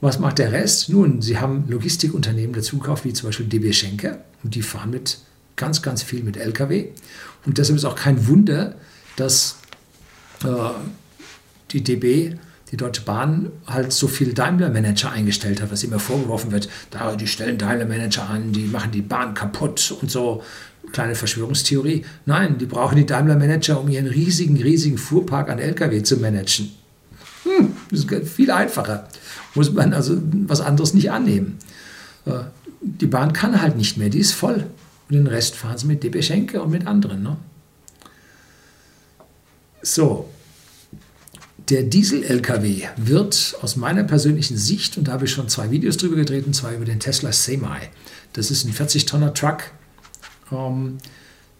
Was 0.00 0.18
macht 0.18 0.38
der 0.38 0.52
Rest? 0.52 0.88
Nun, 0.88 1.22
Sie 1.22 1.38
haben 1.38 1.64
Logistikunternehmen 1.68 2.54
dazu 2.54 2.78
gekauft, 2.78 3.04
wie 3.04 3.12
zum 3.12 3.28
Beispiel 3.28 3.46
DB 3.46 3.72
Schenker, 3.72 4.24
und 4.42 4.54
die 4.54 4.62
fahren 4.62 4.90
mit 4.90 5.18
ganz, 5.56 5.82
ganz 5.82 6.02
viel 6.02 6.22
mit 6.22 6.36
Lkw. 6.36 6.88
Und 7.46 7.58
deshalb 7.58 7.76
ist 7.76 7.84
auch 7.84 7.94
kein 7.94 8.26
Wunder, 8.26 8.74
dass 9.16 9.56
äh, 10.42 10.48
die 11.70 11.82
DB, 11.82 12.36
die 12.70 12.76
Deutsche 12.76 13.02
Bahn, 13.02 13.50
halt 13.66 13.92
so 13.92 14.08
viele 14.08 14.32
Daimler-Manager 14.34 15.12
eingestellt 15.12 15.62
hat, 15.62 15.70
was 15.70 15.84
immer 15.84 15.98
vorgeworfen 15.98 16.50
wird. 16.50 16.68
Da, 16.90 17.14
die 17.14 17.26
stellen 17.26 17.58
Daimler-Manager 17.58 18.28
an, 18.28 18.52
die 18.52 18.64
machen 18.64 18.90
die 18.90 19.02
Bahn 19.02 19.34
kaputt 19.34 19.94
und 20.00 20.10
so. 20.10 20.42
Kleine 20.92 21.14
Verschwörungstheorie. 21.14 22.04
Nein, 22.26 22.58
die 22.58 22.66
brauchen 22.66 22.96
die 22.96 23.06
Daimler-Manager, 23.06 23.80
um 23.80 23.88
ihren 23.88 24.06
riesigen, 24.06 24.60
riesigen 24.60 24.98
Fuhrpark 24.98 25.48
an 25.50 25.58
Lkw 25.58 26.02
zu 26.02 26.18
managen. 26.18 26.70
Hm, 27.44 27.74
das 27.90 28.04
ist 28.04 28.28
viel 28.28 28.50
einfacher. 28.50 29.08
Muss 29.54 29.72
man 29.72 29.92
also 29.92 30.20
was 30.46 30.60
anderes 30.60 30.94
nicht 30.94 31.10
annehmen. 31.10 31.58
Äh, 32.26 32.40
die 32.80 33.06
Bahn 33.06 33.32
kann 33.32 33.60
halt 33.60 33.76
nicht 33.76 33.96
mehr, 33.96 34.08
die 34.08 34.18
ist 34.18 34.32
voll. 34.32 34.66
Und 35.08 35.16
den 35.16 35.26
Rest 35.26 35.54
fahren 35.54 35.78
sie 35.78 35.86
mit 35.86 36.02
DB 36.02 36.22
Schenke 36.22 36.62
und 36.62 36.70
mit 36.70 36.86
anderen. 36.86 37.22
Ne? 37.22 37.36
So, 39.82 40.28
der 41.68 41.82
Diesel-LKW 41.82 42.88
wird 42.96 43.56
aus 43.62 43.76
meiner 43.76 44.04
persönlichen 44.04 44.56
Sicht, 44.56 44.98
und 44.98 45.08
da 45.08 45.12
habe 45.12 45.24
ich 45.24 45.30
schon 45.30 45.48
zwei 45.48 45.70
Videos 45.70 45.96
drüber 45.96 46.16
gedreht, 46.16 46.46
und 46.46 46.54
zwar 46.54 46.72
über 46.72 46.84
den 46.84 47.00
Tesla 47.00 47.32
Semi. 47.32 47.88
Das 48.34 48.50
ist 48.50 48.64
ein 48.64 48.72
40-Tonner-Truck, 48.72 49.70
ähm, 50.52 50.98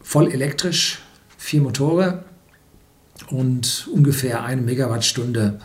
voll 0.03 0.31
elektrisch, 0.31 1.01
vier 1.39 1.63
Motoren 1.63 2.21
und 3.29 3.89
ungefähr 3.93 4.45
eine 4.45 4.61
Megawattstunde 4.61 5.61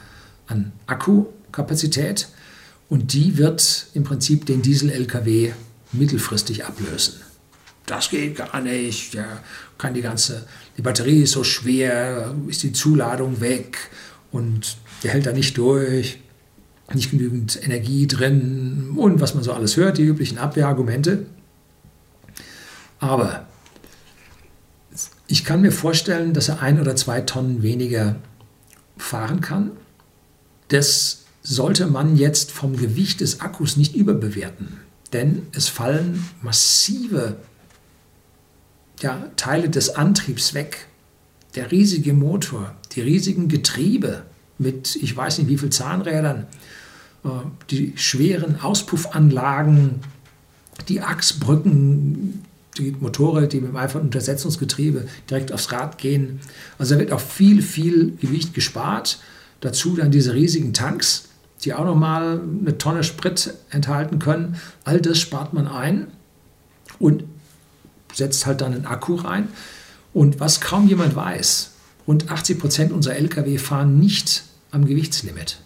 an 0.47 0.71
Akkukapazität. 0.87 2.29
Und 2.87 3.13
die 3.13 3.37
wird 3.37 3.87
im 3.93 4.03
Prinzip 4.03 4.45
den 4.45 4.61
Diesel-LKW 4.61 5.51
mittelfristig 5.91 6.65
ablösen 6.65 7.15
das 7.89 8.09
geht 8.09 8.35
gar 8.35 8.61
nicht, 8.61 9.15
der 9.15 9.41
kann 9.77 9.93
die 9.93 10.01
ganze, 10.01 10.45
die 10.77 10.81
Batterie 10.81 11.23
ist 11.23 11.31
so 11.31 11.43
schwer, 11.43 12.35
ist 12.47 12.63
die 12.63 12.71
Zuladung 12.71 13.41
weg 13.41 13.77
und 14.31 14.77
der 15.03 15.11
hält 15.11 15.25
da 15.25 15.31
nicht 15.31 15.57
durch, 15.57 16.19
nicht 16.93 17.11
genügend 17.11 17.61
Energie 17.63 18.07
drin 18.07 18.93
und 18.95 19.21
was 19.21 19.35
man 19.35 19.43
so 19.43 19.53
alles 19.53 19.77
hört, 19.77 19.97
die 19.97 20.03
üblichen 20.03 20.37
Abwehrargumente. 20.37 21.25
Aber 22.99 23.47
ich 25.27 25.45
kann 25.45 25.61
mir 25.61 25.71
vorstellen, 25.71 26.33
dass 26.33 26.49
er 26.49 26.61
ein 26.61 26.79
oder 26.79 26.95
zwei 26.95 27.21
Tonnen 27.21 27.61
weniger 27.61 28.15
fahren 28.97 29.41
kann. 29.41 29.71
Das 30.69 31.25
sollte 31.41 31.87
man 31.87 32.17
jetzt 32.17 32.51
vom 32.51 32.75
Gewicht 32.75 33.21
des 33.21 33.39
Akkus 33.39 33.77
nicht 33.77 33.95
überbewerten, 33.95 34.79
denn 35.13 35.47
es 35.53 35.67
fallen 35.67 36.25
massive 36.41 37.37
ja, 39.01 39.29
Teile 39.37 39.69
des 39.69 39.95
Antriebs 39.95 40.53
weg. 40.53 40.87
Der 41.55 41.71
riesige 41.71 42.13
Motor, 42.13 42.75
die 42.93 43.01
riesigen 43.01 43.47
Getriebe 43.47 44.23
mit 44.57 44.95
ich 44.97 45.15
weiß 45.15 45.39
nicht 45.39 45.47
wie 45.47 45.57
viel 45.57 45.69
Zahnrädern, 45.69 46.45
äh, 47.23 47.29
die 47.69 47.93
schweren 47.95 48.61
Auspuffanlagen, 48.61 50.01
die 50.87 51.01
Achsbrücken, 51.01 52.43
die 52.77 52.91
Motorräder, 52.91 53.47
die 53.47 53.61
mit 53.61 53.71
dem 53.71 53.75
einfachen 53.75 54.03
Untersetzungsgetriebe 54.03 55.05
direkt 55.29 55.51
aufs 55.51 55.71
Rad 55.71 55.97
gehen. 55.97 56.39
Also 56.77 56.95
da 56.95 56.99
wird 56.99 57.11
auch 57.11 57.19
viel, 57.19 57.61
viel 57.61 58.15
Gewicht 58.17 58.53
gespart. 58.53 59.19
Dazu 59.61 59.95
dann 59.95 60.11
diese 60.11 60.33
riesigen 60.33 60.73
Tanks, 60.73 61.25
die 61.63 61.73
auch 61.73 61.83
nochmal 61.83 62.41
eine 62.61 62.77
Tonne 62.77 63.03
Sprit 63.03 63.53
enthalten 63.69 64.19
können. 64.19 64.55
All 64.85 65.01
das 65.01 65.19
spart 65.19 65.53
man 65.53 65.67
ein. 65.67 66.07
Und 66.99 67.23
setzt 68.13 68.45
halt 68.45 68.61
dann 68.61 68.73
einen 68.73 68.85
Akku 68.85 69.15
rein. 69.15 69.49
Und 70.13 70.39
was 70.39 70.61
kaum 70.61 70.87
jemand 70.87 71.15
weiß, 71.15 71.71
rund 72.07 72.31
80 72.31 72.59
Prozent 72.59 72.91
unserer 72.91 73.15
Lkw 73.15 73.57
fahren 73.57 73.99
nicht 73.99 74.43
am 74.71 74.85
Gewichtslimit, 74.85 75.59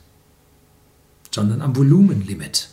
sondern 1.31 1.61
am 1.61 1.75
Volumenlimit. 1.75 2.69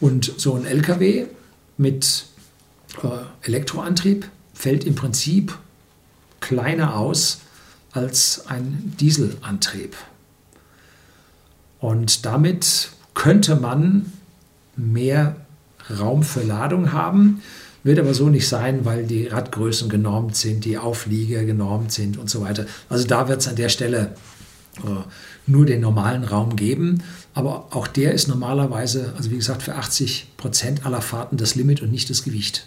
Und 0.00 0.32
so 0.36 0.54
ein 0.54 0.64
Lkw 0.64 1.26
mit 1.76 2.26
äh, 3.02 3.46
Elektroantrieb 3.46 4.28
fällt 4.54 4.84
im 4.84 4.94
Prinzip 4.94 5.58
kleiner 6.40 6.96
aus 6.96 7.40
als 7.92 8.46
ein 8.46 8.94
Dieselantrieb. 8.98 9.96
Und 11.78 12.24
damit 12.24 12.90
könnte 13.14 13.56
man 13.56 14.12
mehr 14.76 15.36
Raum 15.98 16.22
für 16.22 16.42
Ladung 16.42 16.92
haben. 16.92 17.42
Wird 17.84 17.98
aber 17.98 18.14
so 18.14 18.28
nicht 18.28 18.46
sein, 18.46 18.84
weil 18.84 19.04
die 19.04 19.26
Radgrößen 19.26 19.88
genormt 19.88 20.36
sind, 20.36 20.64
die 20.64 20.78
Auflieger 20.78 21.44
genormt 21.44 21.92
sind 21.92 22.16
und 22.16 22.30
so 22.30 22.40
weiter. 22.40 22.66
Also 22.88 23.06
da 23.06 23.28
wird 23.28 23.40
es 23.40 23.48
an 23.48 23.56
der 23.56 23.68
Stelle 23.68 24.14
äh, 24.78 25.02
nur 25.46 25.66
den 25.66 25.80
normalen 25.80 26.24
Raum 26.24 26.56
geben. 26.56 27.02
Aber 27.34 27.68
auch 27.70 27.86
der 27.86 28.12
ist 28.12 28.28
normalerweise, 28.28 29.14
also 29.16 29.30
wie 29.30 29.36
gesagt, 29.36 29.62
für 29.62 29.74
80 29.74 30.36
Prozent 30.36 30.86
aller 30.86 31.02
Fahrten 31.02 31.36
das 31.36 31.54
Limit 31.54 31.82
und 31.82 31.90
nicht 31.90 32.08
das 32.10 32.24
Gewicht. 32.24 32.66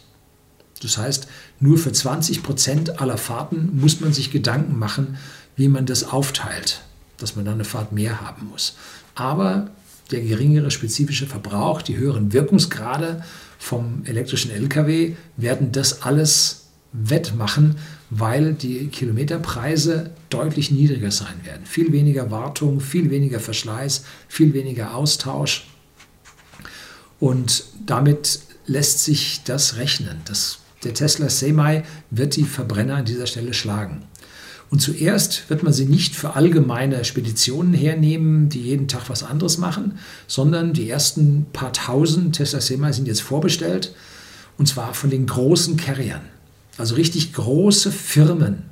Das 0.81 0.97
heißt, 0.97 1.27
nur 1.59 1.77
für 1.77 1.91
20 1.91 2.43
Prozent 2.43 3.01
aller 3.01 3.17
Fahrten 3.17 3.79
muss 3.79 4.01
man 4.01 4.13
sich 4.13 4.31
Gedanken 4.31 4.77
machen, 4.77 5.17
wie 5.55 5.69
man 5.69 5.85
das 5.85 6.03
aufteilt, 6.03 6.81
dass 7.17 7.35
man 7.35 7.45
dann 7.45 7.55
eine 7.55 7.63
Fahrt 7.63 7.91
mehr 7.91 8.21
haben 8.21 8.47
muss. 8.49 8.75
Aber 9.15 9.69
der 10.11 10.21
geringere 10.21 10.69
spezifische 10.71 11.25
Verbrauch, 11.25 11.81
die 11.81 11.97
höheren 11.97 12.33
Wirkungsgrade 12.33 13.23
vom 13.65 14.03
elektrischen 14.05 14.51
Lkw 14.51 15.15
werden 15.37 15.71
das 15.71 16.03
alles 16.03 16.65
wettmachen, 16.93 17.77
weil 18.11 18.53
die 18.53 18.89
Kilometerpreise 18.89 20.11
deutlich 20.29 20.69
niedriger 20.69 21.09
sein 21.09 21.43
werden. 21.43 21.65
Viel 21.65 21.91
weniger 21.91 22.29
Wartung, 22.29 22.79
viel 22.79 23.09
weniger 23.09 23.39
Verschleiß, 23.39 24.05
viel 24.27 24.53
weniger 24.53 24.93
Austausch. 24.93 25.65
Und 27.19 27.65
damit 27.83 28.41
lässt 28.67 29.03
sich 29.03 29.41
das 29.45 29.77
rechnen. 29.77 30.21
Das, 30.25 30.59
der 30.83 30.93
Tesla 30.93 31.29
Semi 31.29 31.81
wird 32.11 32.35
die 32.35 32.43
Verbrenner 32.43 32.97
an 32.97 33.05
dieser 33.05 33.25
Stelle 33.25 33.55
schlagen. 33.55 34.03
Und 34.69 34.79
zuerst 34.79 35.49
wird 35.49 35.63
man 35.63 35.73
sie 35.73 35.85
nicht 35.85 36.15
für 36.15 36.35
allgemeine 36.35 37.05
Speditionen 37.05 37.73
hernehmen, 37.73 38.49
die 38.49 38.61
jeden 38.61 38.87
Tag 38.87 39.09
was 39.09 39.23
anderes 39.23 39.57
machen, 39.57 39.99
sondern 40.27 40.73
die 40.73 40.89
ersten 40.89 41.45
paar 41.53 41.71
tausend 41.71 42.35
Tesla 42.35 42.61
Semi 42.61 42.91
sind 42.91 43.07
jetzt 43.07 43.21
vorbestellt 43.21 43.93
und 44.57 44.67
zwar 44.67 44.93
von 44.93 45.09
den 45.09 45.27
großen 45.27 45.77
Carriern. 45.77 46.21
Also 46.77 46.95
richtig 46.95 47.33
große 47.33 47.91
Firmen 47.91 48.63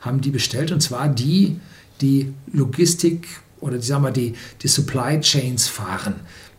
haben 0.00 0.20
die 0.20 0.30
bestellt 0.30 0.72
und 0.72 0.80
zwar 0.80 1.08
die, 1.08 1.60
die 2.00 2.32
Logistik 2.52 3.28
oder 3.60 3.78
die, 3.78 3.86
sagen 3.86 4.04
wir, 4.04 4.10
die, 4.10 4.34
die 4.62 4.68
Supply 4.68 5.20
Chains 5.20 5.68
fahren, 5.68 6.16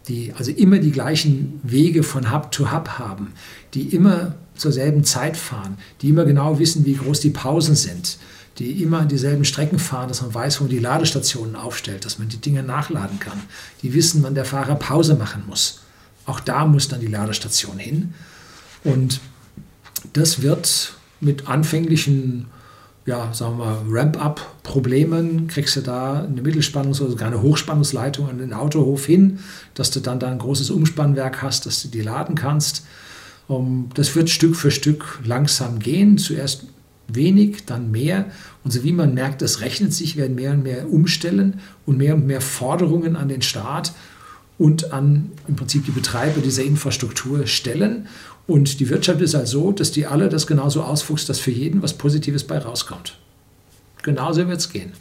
die 0.07 0.33
also 0.37 0.51
immer 0.51 0.79
die 0.79 0.91
gleichen 0.91 1.59
Wege 1.63 2.03
von 2.03 2.31
Hub 2.31 2.51
to 2.51 2.71
Hub 2.71 2.89
haben, 2.99 3.33
die 3.73 3.95
immer 3.95 4.35
zur 4.55 4.71
selben 4.71 5.03
Zeit 5.03 5.37
fahren, 5.37 5.77
die 6.01 6.09
immer 6.09 6.25
genau 6.25 6.59
wissen, 6.59 6.85
wie 6.85 6.95
groß 6.95 7.19
die 7.19 7.29
Pausen 7.31 7.75
sind, 7.75 8.17
die 8.61 8.83
immer 8.83 9.05
dieselben 9.05 9.45
Strecken 9.45 9.79
fahren, 9.79 10.07
dass 10.07 10.21
man 10.21 10.33
weiß, 10.33 10.59
wo 10.59 10.65
man 10.65 10.71
die 10.71 10.79
Ladestationen 10.79 11.55
aufstellt, 11.55 12.05
dass 12.05 12.19
man 12.19 12.29
die 12.29 12.37
Dinge 12.37 12.63
nachladen 12.63 13.19
kann. 13.19 13.41
Die 13.81 13.93
wissen, 13.93 14.23
wann 14.23 14.35
der 14.35 14.45
Fahrer 14.45 14.75
Pause 14.75 15.15
machen 15.15 15.43
muss. 15.47 15.81
Auch 16.25 16.39
da 16.39 16.65
muss 16.65 16.87
dann 16.87 16.99
die 16.99 17.07
Ladestation 17.07 17.77
hin. 17.77 18.13
Und 18.83 19.19
das 20.13 20.41
wird 20.41 20.93
mit 21.19 21.47
anfänglichen, 21.47 22.47
ja, 23.05 23.33
sagen 23.33 23.57
wir 23.57 23.83
Ramp-up-Problemen, 23.87 25.47
kriegst 25.47 25.75
du 25.75 25.81
da 25.81 26.23
eine 26.23 26.41
Mittelspannungs- 26.41 27.01
oder 27.01 27.11
sogar 27.11 27.27
eine 27.27 27.41
Hochspannungsleitung 27.41 28.29
an 28.29 28.37
den 28.37 28.53
Autohof 28.53 29.05
hin, 29.05 29.39
dass 29.73 29.91
du 29.91 29.99
dann 29.99 30.19
da 30.19 30.29
ein 30.29 30.39
großes 30.39 30.69
Umspannwerk 30.69 31.41
hast, 31.41 31.65
dass 31.65 31.81
du 31.81 31.87
die 31.87 32.01
laden 32.01 32.35
kannst. 32.35 32.85
Ähm, 33.49 33.89
das 33.93 34.15
wird 34.15 34.29
Stück 34.29 34.55
für 34.55 34.71
Stück 34.71 35.19
langsam 35.23 35.79
gehen. 35.79 36.17
Zuerst 36.17 36.65
wenig, 37.07 37.65
dann 37.65 37.91
mehr. 37.91 38.25
Und 38.63 38.71
so 38.71 38.83
wie 38.83 38.91
man 38.91 39.13
merkt, 39.13 39.41
es 39.41 39.61
rechnet 39.61 39.93
sich, 39.93 40.17
werden 40.17 40.35
mehr 40.35 40.51
und 40.51 40.63
mehr 40.63 40.91
umstellen 40.91 41.59
und 41.85 41.97
mehr 41.97 42.15
und 42.15 42.27
mehr 42.27 42.41
Forderungen 42.41 43.15
an 43.15 43.27
den 43.27 43.41
Staat 43.41 43.93
und 44.57 44.93
an 44.93 45.31
im 45.47 45.55
Prinzip 45.55 45.85
die 45.85 45.91
Betreiber 45.91 46.41
dieser 46.41 46.63
Infrastruktur 46.63 47.47
stellen. 47.47 48.07
Und 48.45 48.79
die 48.79 48.89
Wirtschaft 48.89 49.21
ist 49.21 49.33
halt 49.33 49.47
so, 49.47 49.71
dass 49.71 49.91
die 49.91 50.05
alle 50.05 50.29
das 50.29 50.45
genauso 50.45 50.83
ausfuchst, 50.83 51.27
dass 51.29 51.39
für 51.39 51.51
jeden 51.51 51.81
was 51.81 51.93
Positives 51.93 52.43
bei 52.43 52.59
rauskommt. 52.59 53.17
Genauso 54.03 54.47
wird 54.47 54.59
es 54.59 54.69
gehen. 54.69 54.91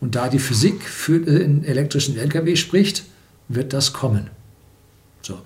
Und 0.00 0.16
da 0.16 0.28
die 0.28 0.40
Physik 0.40 0.82
für 0.82 1.20
den 1.20 1.64
elektrischen 1.64 2.16
Lkw 2.16 2.56
spricht, 2.56 3.04
wird 3.48 3.72
das 3.72 3.92
kommen. 3.92 4.30
So. 5.22 5.38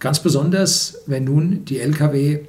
Ganz 0.00 0.20
besonders, 0.20 0.98
wenn 1.06 1.22
nun 1.22 1.64
die 1.64 1.78
Lkw 1.78 2.40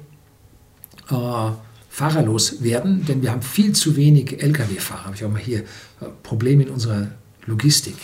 äh, 1.10 1.50
fahrerlos 1.94 2.64
werden, 2.64 3.04
denn 3.06 3.22
wir 3.22 3.30
haben 3.30 3.42
viel 3.42 3.72
zu 3.72 3.94
wenig 3.94 4.42
Lkw-Fahrer. 4.42 5.04
Habe 5.04 5.14
ich 5.14 5.24
auch 5.24 5.30
mal 5.30 5.40
hier 5.40 5.60
äh, 5.60 6.06
Probleme 6.24 6.64
in 6.64 6.70
unserer 6.70 7.12
Logistik. 7.46 7.94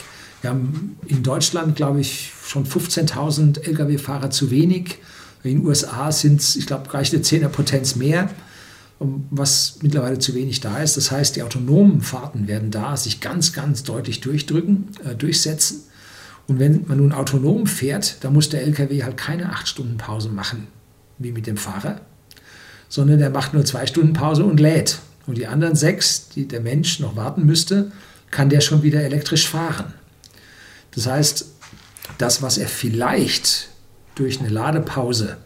Wir 0.42 0.50
haben 0.50 0.96
in 1.08 1.24
Deutschland, 1.24 1.74
glaube 1.74 2.00
ich, 2.00 2.32
schon 2.46 2.64
15.000 2.64 3.64
Lkw-Fahrer 3.64 4.30
zu 4.30 4.52
wenig. 4.52 4.98
In 5.42 5.56
den 5.56 5.66
USA 5.66 6.12
sind 6.12 6.40
es, 6.40 6.54
ich 6.54 6.66
glaube, 6.66 6.88
gleich 6.88 7.12
eine 7.12 7.22
Zehnerpotenz 7.22 7.96
mehr, 7.96 8.30
was 9.00 9.80
mittlerweile 9.82 10.20
zu 10.20 10.36
wenig 10.36 10.60
da 10.60 10.78
ist. 10.78 10.96
Das 10.96 11.10
heißt, 11.10 11.34
die 11.34 11.42
autonomen 11.42 12.00
Fahrten 12.00 12.46
werden 12.46 12.70
da 12.70 12.96
sich 12.96 13.20
ganz, 13.20 13.52
ganz 13.52 13.82
deutlich 13.82 14.20
durchdrücken, 14.20 14.90
äh, 15.04 15.16
durchsetzen. 15.16 15.80
Und 16.46 16.60
wenn 16.60 16.84
man 16.86 16.98
nun 16.98 17.10
autonom 17.10 17.66
fährt, 17.66 18.22
dann 18.22 18.34
muss 18.34 18.50
der 18.50 18.62
LKW 18.62 19.02
halt 19.02 19.16
keine 19.16 19.50
acht 19.50 19.66
Stunden 19.66 19.96
Pause 19.96 20.28
machen, 20.28 20.68
wie 21.18 21.32
mit 21.32 21.48
dem 21.48 21.56
Fahrer, 21.56 22.02
sondern 22.90 23.18
der 23.18 23.30
macht 23.30 23.54
nur 23.54 23.64
zwei 23.64 23.86
Stunden 23.86 24.12
Pause 24.12 24.44
und 24.44 24.60
lädt. 24.60 24.98
Und 25.26 25.38
die 25.38 25.46
anderen 25.46 25.76
sechs, 25.76 26.28
die 26.28 26.46
der 26.46 26.60
Mensch 26.60 27.00
noch 27.00 27.16
warten 27.16 27.46
müsste, 27.46 27.92
kann 28.30 28.50
der 28.50 28.60
schon 28.60 28.82
wieder 28.82 29.02
elektrisch 29.02 29.48
fahren. 29.48 29.94
Das 30.90 31.06
heißt, 31.06 31.46
das, 32.18 32.42
was 32.42 32.58
er 32.58 32.68
vielleicht 32.68 33.68
durch 34.16 34.40
eine 34.40 34.48
Ladepause 34.48 35.38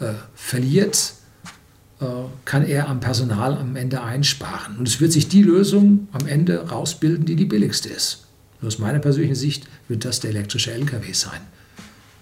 äh, 0.00 0.12
verliert, 0.34 1.14
äh, 2.00 2.06
kann 2.44 2.66
er 2.66 2.88
am 2.88 2.98
Personal 2.98 3.56
am 3.56 3.76
Ende 3.76 4.02
einsparen. 4.02 4.76
Und 4.76 4.88
es 4.88 5.00
wird 5.00 5.12
sich 5.12 5.28
die 5.28 5.42
Lösung 5.42 6.08
am 6.10 6.26
Ende 6.26 6.68
rausbilden, 6.68 7.24
die 7.24 7.36
die 7.36 7.44
billigste 7.44 7.88
ist. 7.88 8.26
Und 8.60 8.68
aus 8.68 8.78
meiner 8.78 8.98
persönlichen 8.98 9.36
Sicht 9.36 9.68
wird 9.86 10.04
das 10.04 10.18
der 10.18 10.30
elektrische 10.30 10.72
LKW 10.72 11.12
sein. 11.12 11.40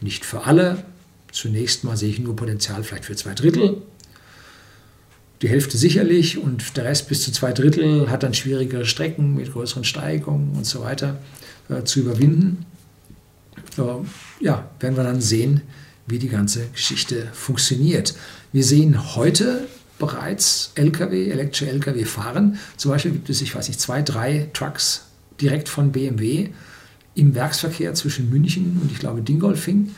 Nicht 0.03 0.27
für 0.27 0.45
alle. 0.45 0.85
Zunächst 1.33 1.85
mal 1.85 1.97
sehe 1.97 2.11
ich 2.11 2.19
nur 2.19 2.37
Potenzial 2.37 2.83
vielleicht 2.83 3.07
für 3.07 3.17
zwei 3.17 3.35
Drittel. 3.35 3.83
Die 5.43 5.49
Hälfte 5.49 5.79
sicherlich 5.79 6.37
und 6.37 6.77
der 6.77 6.85
Rest 6.85 7.09
bis 7.09 7.23
zu 7.23 7.33
zwei 7.33 7.53
Drittel 7.53 8.11
hat 8.11 8.23
dann 8.23 8.35
schwierigere 8.35 8.85
Strecken 8.85 9.35
mit 9.35 9.53
größeren 9.53 9.85
Steigungen 9.85 10.51
und 10.55 10.67
so 10.67 10.83
weiter 10.83 11.19
äh, 11.71 11.83
zu 11.85 12.01
überwinden. 12.01 12.67
Äh, 13.79 13.83
ja, 14.45 14.69
werden 14.81 14.97
wir 14.97 15.05
dann 15.05 15.23
sehen, 15.23 15.63
wie 16.07 16.19
die 16.19 16.29
ganze 16.29 16.67
Geschichte 16.67 17.29
funktioniert. 17.33 18.15
Wir 18.53 18.65
sehen 18.65 19.17
heute 19.17 19.67
bereits 19.99 20.73
Lkw, 20.75 21.31
elektrische 21.31 21.71
Lkw 21.71 22.05
fahren. 22.05 22.59
Zum 22.77 22.91
Beispiel 22.91 23.13
gibt 23.13 23.31
es, 23.31 23.41
ich 23.41 23.55
weiß 23.55 23.69
nicht, 23.69 23.81
zwei, 23.81 24.03
drei 24.03 24.49
Trucks 24.53 25.07
direkt 25.41 25.69
von 25.69 25.93
BMW 25.93 26.51
im 27.15 27.35
Werksverkehr 27.35 27.95
zwischen 27.95 28.29
München 28.29 28.79
und 28.83 28.93
ich 28.93 28.99
glaube 28.99 29.23
Dingolfing. 29.23 29.95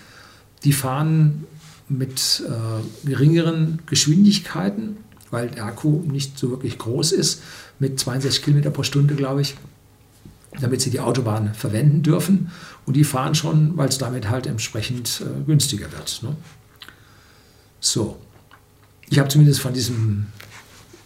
Die 0.65 0.73
fahren 0.73 1.47
mit 1.89 2.43
äh, 2.47 3.09
geringeren 3.09 3.81
Geschwindigkeiten, 3.87 4.97
weil 5.33 5.49
der 5.49 5.65
Akku 5.65 6.03
nicht 6.07 6.39
so 6.39 6.51
wirklich 6.51 6.79
groß 6.79 7.11
ist, 7.11 7.43
mit 7.81 7.99
62 7.99 8.45
Kilometer 8.45 8.71
pro 8.71 8.85
Stunde, 8.85 9.17
glaube 9.17 9.41
ich 9.41 9.57
damit 10.61 10.81
sie 10.81 10.91
die 10.91 11.01
Autobahn 11.01 11.55
verwenden 11.55 12.03
dürfen. 12.03 12.51
Und 12.85 12.95
die 12.95 13.05
fahren 13.05 13.35
schon, 13.35 13.77
weil 13.77 13.89
es 13.89 13.99
damit 13.99 14.29
halt 14.29 14.47
entsprechend 14.47 15.23
äh, 15.23 15.45
günstiger 15.45 15.91
wird. 15.93 16.23
Ne? 16.23 16.37
So, 17.81 18.21
ich 19.09 19.19
habe 19.19 19.29
zumindest 19.29 19.61
von 19.61 19.73
diesem 19.73 20.27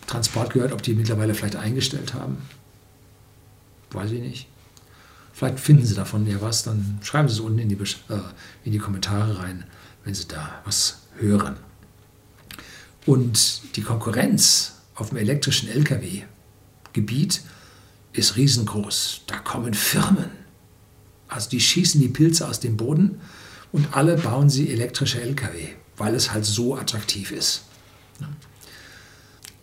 Transport 0.06 0.52
gehört, 0.52 0.72
ob 0.72 0.82
die 0.82 0.94
mittlerweile 0.94 1.34
vielleicht 1.34 1.56
eingestellt 1.56 2.14
haben. 2.14 2.38
Weiß 3.90 4.10
ich 4.10 4.20
nicht. 4.20 4.48
Vielleicht 5.32 5.60
finden 5.60 5.84
Sie 5.84 5.94
davon 5.94 6.26
ja 6.26 6.40
was, 6.40 6.62
dann 6.62 6.98
schreiben 7.02 7.28
Sie 7.28 7.34
es 7.34 7.40
unten 7.40 7.58
in 7.58 7.68
die, 7.68 7.74
äh, 7.76 8.20
in 8.64 8.72
die 8.72 8.78
Kommentare 8.78 9.38
rein, 9.38 9.64
wenn 10.04 10.14
Sie 10.14 10.26
da 10.26 10.60
was 10.64 11.02
hören. 11.18 11.56
Und 13.06 13.76
die 13.76 13.82
Konkurrenz 13.82 14.74
auf 14.96 15.10
dem 15.10 15.18
elektrischen 15.18 15.68
Lkw-Gebiet 15.68 17.42
ist 18.12 18.36
riesengroß. 18.36 19.22
Da 19.26 19.38
kommen 19.38 19.74
Firmen. 19.74 20.30
Also 21.28 21.48
die 21.50 21.60
schießen 21.60 22.00
die 22.00 22.08
Pilze 22.08 22.48
aus 22.48 22.60
dem 22.60 22.76
Boden 22.76 23.20
und 23.72 23.96
alle 23.96 24.16
bauen 24.16 24.50
sie 24.50 24.70
elektrische 24.70 25.20
Lkw, 25.20 25.68
weil 25.96 26.14
es 26.14 26.32
halt 26.32 26.44
so 26.44 26.76
attraktiv 26.76 27.30
ist. 27.30 27.62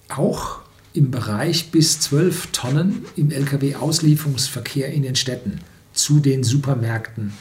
Auch 0.09 0.59
im 0.93 1.09
Bereich 1.09 1.71
bis 1.71 1.99
12 1.99 2.47
Tonnen 2.51 3.05
im 3.15 3.31
Lkw-Auslieferungsverkehr 3.31 4.93
in 4.93 5.03
den 5.03 5.15
Städten 5.15 5.59
zu 5.93 6.19
den 6.19 6.43
Supermärkten 6.43 7.33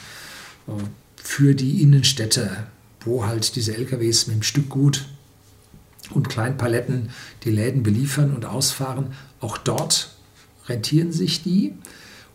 äh, 0.67 0.71
für 1.15 1.53
die 1.53 1.81
Innenstädte, 1.81 2.67
wo 3.01 3.25
halt 3.25 3.55
diese 3.55 3.75
LKWs 3.75 4.27
mit 4.27 4.37
dem 4.37 4.43
Stückgut 4.43 5.05
und 6.11 6.29
Kleinpaletten 6.29 7.09
die 7.43 7.51
Läden 7.51 7.83
beliefern 7.83 8.33
und 8.33 8.45
ausfahren. 8.45 9.07
Auch 9.39 9.57
dort 9.57 10.11
rentieren 10.67 11.11
sich 11.11 11.43
die 11.43 11.73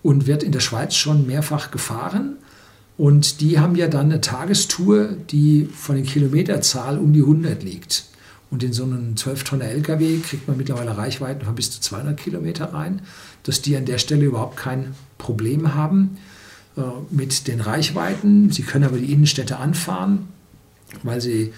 und 0.03 0.27
wird 0.27 0.43
in 0.43 0.53
der 0.53 0.61
Schweiz 0.61 0.95
schon 0.95 1.27
mehrfach 1.27 1.71
gefahren. 1.71 2.37
Und 2.97 3.41
die 3.41 3.61
haben 3.61 3.77
ja 3.77 3.87
dann 3.87 4.07
eine 4.07 4.21
Tagestour, 4.21 5.09
die 5.31 5.69
von 5.73 5.97
der 5.97 6.05
Kilometerzahl 6.05 6.99
um 6.99 7.13
die 7.13 7.21
100 7.21 7.63
liegt. 7.63 8.05
Und 8.51 8.63
in 8.63 8.73
so 8.73 8.85
einen 8.85 9.15
12-Tonner 9.15 9.67
LKW 9.67 10.19
kriegt 10.19 10.49
man 10.49 10.57
mittlerweile 10.57 10.97
Reichweiten 10.97 11.45
von 11.45 11.55
bis 11.55 11.71
zu 11.71 11.81
200 11.81 12.17
Kilometer 12.17 12.73
rein, 12.73 13.03
dass 13.43 13.63
die 13.63 13.77
an 13.77 13.85
der 13.85 13.99
Stelle 13.99 14.25
überhaupt 14.25 14.57
kein 14.57 14.95
Problem 15.19 15.75
haben 15.75 16.17
äh, 16.77 16.81
mit 17.11 17.47
den 17.47 17.61
Reichweiten. 17.61 18.51
Sie 18.51 18.63
können 18.63 18.85
aber 18.85 18.97
die 18.97 19.13
Innenstädte 19.13 19.59
anfahren, 19.59 20.29
weil 21.03 21.21
sie 21.21 21.53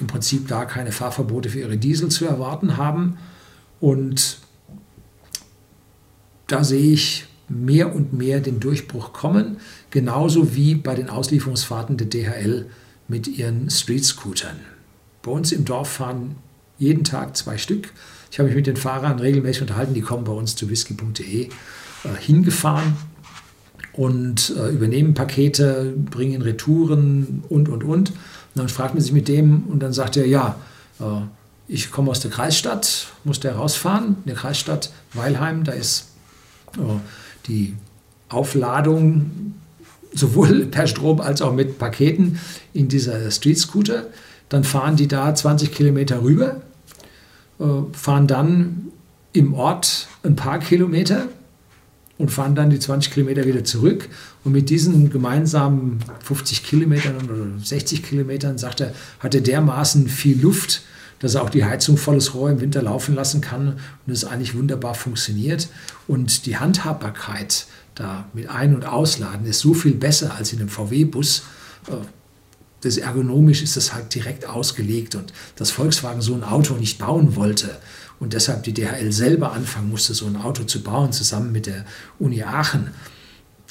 im 0.00 0.06
Prinzip 0.06 0.48
da 0.48 0.64
keine 0.64 0.92
Fahrverbote 0.92 1.48
für 1.48 1.60
ihre 1.60 1.76
Diesel 1.76 2.08
zu 2.08 2.24
erwarten 2.24 2.76
haben. 2.76 3.18
Und 3.80 4.38
da 6.46 6.64
sehe 6.64 6.92
ich 6.92 7.26
mehr 7.48 7.94
und 7.94 8.12
mehr 8.12 8.40
den 8.40 8.60
Durchbruch 8.60 9.12
kommen, 9.12 9.58
genauso 9.90 10.54
wie 10.54 10.74
bei 10.74 10.94
den 10.94 11.08
Auslieferungsfahrten 11.08 11.96
der 11.96 12.08
DHL 12.08 12.66
mit 13.08 13.28
ihren 13.28 13.70
Street-Scootern. 13.70 14.56
Bei 15.22 15.30
uns 15.30 15.52
im 15.52 15.64
Dorf 15.64 15.88
fahren 15.88 16.36
jeden 16.78 17.04
Tag 17.04 17.36
zwei 17.36 17.58
Stück. 17.58 17.92
Ich 18.30 18.38
habe 18.38 18.48
mich 18.48 18.56
mit 18.56 18.66
den 18.66 18.76
Fahrern 18.76 19.18
regelmäßig 19.18 19.62
unterhalten, 19.62 19.94
die 19.94 20.00
kommen 20.00 20.24
bei 20.24 20.32
uns 20.32 20.56
zu 20.56 20.68
whisky.de 20.68 21.44
äh, 21.44 21.48
hingefahren 22.20 22.94
und 23.92 24.54
äh, 24.56 24.68
übernehmen 24.70 25.14
Pakete, 25.14 25.94
bringen 26.10 26.42
Retouren 26.42 27.44
und, 27.48 27.68
und, 27.68 27.82
und. 27.82 28.12
Und 28.56 28.60
dann 28.60 28.68
fragt 28.70 28.94
man 28.94 29.02
sich 29.02 29.12
mit 29.12 29.28
dem 29.28 29.64
und 29.64 29.80
dann 29.80 29.92
sagt 29.92 30.16
er, 30.16 30.26
ja, 30.26 30.56
äh, 30.98 31.04
ich 31.68 31.90
komme 31.90 32.10
aus 32.10 32.20
der 32.20 32.30
Kreisstadt, 32.30 33.08
muss 33.22 33.38
der 33.38 33.56
rausfahren, 33.56 34.16
in 34.24 34.26
der 34.26 34.34
Kreisstadt 34.34 34.90
Weilheim, 35.12 35.62
da 35.64 35.72
ist 35.72 36.06
die 37.48 37.74
Aufladung 38.30 39.52
sowohl 40.14 40.64
per 40.70 40.86
Strom 40.86 41.20
als 41.20 41.42
auch 41.42 41.52
mit 41.52 41.78
Paketen 41.78 42.40
in 42.72 42.88
dieser 42.88 43.30
Street 43.30 43.58
Scooter. 43.58 44.06
Dann 44.48 44.64
fahren 44.64 44.96
die 44.96 45.06
da 45.06 45.34
20 45.34 45.70
Kilometer 45.70 46.22
rüber, 46.22 46.62
äh, 47.58 47.64
fahren 47.92 48.26
dann 48.26 48.88
im 49.34 49.52
Ort 49.52 50.08
ein 50.22 50.34
paar 50.34 50.60
Kilometer 50.60 51.28
und 52.18 52.30
fahren 52.30 52.54
dann 52.54 52.70
die 52.70 52.78
20 52.78 53.12
Kilometer 53.12 53.44
wieder 53.44 53.64
zurück. 53.64 54.08
Und 54.44 54.52
mit 54.52 54.70
diesen 54.70 55.10
gemeinsamen 55.10 55.98
50 56.22 56.64
Kilometern 56.64 57.16
oder 57.16 57.46
60 57.62 58.02
Kilometern, 58.02 58.58
sagt 58.58 58.80
er, 58.80 58.94
hat 59.20 59.34
er 59.34 59.40
dermaßen 59.40 60.08
viel 60.08 60.40
Luft, 60.40 60.82
dass 61.18 61.34
er 61.34 61.42
auch 61.42 61.50
die 61.50 61.64
Heizung 61.64 61.96
volles 61.96 62.34
Rohr 62.34 62.50
im 62.50 62.60
Winter 62.60 62.82
laufen 62.82 63.14
lassen 63.14 63.40
kann 63.40 63.78
und 64.06 64.12
es 64.12 64.24
eigentlich 64.24 64.54
wunderbar 64.54 64.94
funktioniert. 64.94 65.68
Und 66.06 66.46
die 66.46 66.56
Handhabbarkeit 66.56 67.66
da 67.94 68.26
mit 68.34 68.48
Ein- 68.48 68.74
und 68.74 68.84
Ausladen 68.84 69.46
ist 69.46 69.60
so 69.60 69.74
viel 69.74 69.94
besser 69.94 70.34
als 70.34 70.52
in 70.52 70.60
einem 70.60 70.68
VW-Bus. 70.68 71.42
Äh, 71.88 71.92
das 72.82 72.98
ergonomisch 72.98 73.62
ist 73.62 73.76
das 73.76 73.94
halt 73.94 74.14
direkt 74.14 74.46
ausgelegt 74.46 75.14
und 75.14 75.32
dass 75.56 75.70
Volkswagen 75.70 76.20
so 76.20 76.34
ein 76.34 76.44
Auto 76.44 76.74
nicht 76.74 76.98
bauen 76.98 77.34
wollte 77.34 77.78
und 78.18 78.32
deshalb 78.32 78.62
die 78.64 78.72
DHL 78.72 79.12
selber 79.12 79.52
anfangen 79.52 79.90
musste, 79.90 80.14
so 80.14 80.26
ein 80.26 80.36
Auto 80.36 80.64
zu 80.64 80.82
bauen, 80.82 81.12
zusammen 81.12 81.52
mit 81.52 81.66
der 81.66 81.84
Uni 82.18 82.42
Aachen, 82.42 82.88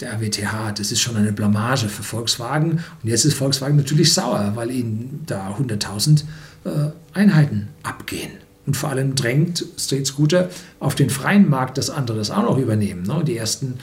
der 0.01 0.13
RWTH, 0.13 0.73
das 0.77 0.91
ist 0.91 1.01
schon 1.01 1.15
eine 1.15 1.31
Blamage 1.31 1.87
für 1.87 2.03
Volkswagen. 2.03 2.83
Und 3.01 3.09
jetzt 3.09 3.25
ist 3.25 3.33
Volkswagen 3.33 3.77
natürlich 3.77 4.13
sauer, 4.13 4.51
weil 4.55 4.71
ihnen 4.71 5.23
da 5.25 5.55
100.000 5.55 6.23
äh, 6.65 6.91
Einheiten 7.13 7.69
abgehen. 7.83 8.31
Und 8.65 8.75
vor 8.75 8.89
allem 8.89 9.15
drängt 9.15 9.63
Street 9.77 10.07
Scooter 10.07 10.49
auf 10.79 10.95
den 10.95 11.09
freien 11.09 11.49
Markt, 11.49 11.77
dass 11.77 11.89
andere 11.89 12.17
das 12.17 12.31
auch 12.31 12.43
noch 12.43 12.57
übernehmen. 12.57 13.03
Ne? 13.03 13.23
Die 13.23 13.37
ersten 13.37 13.75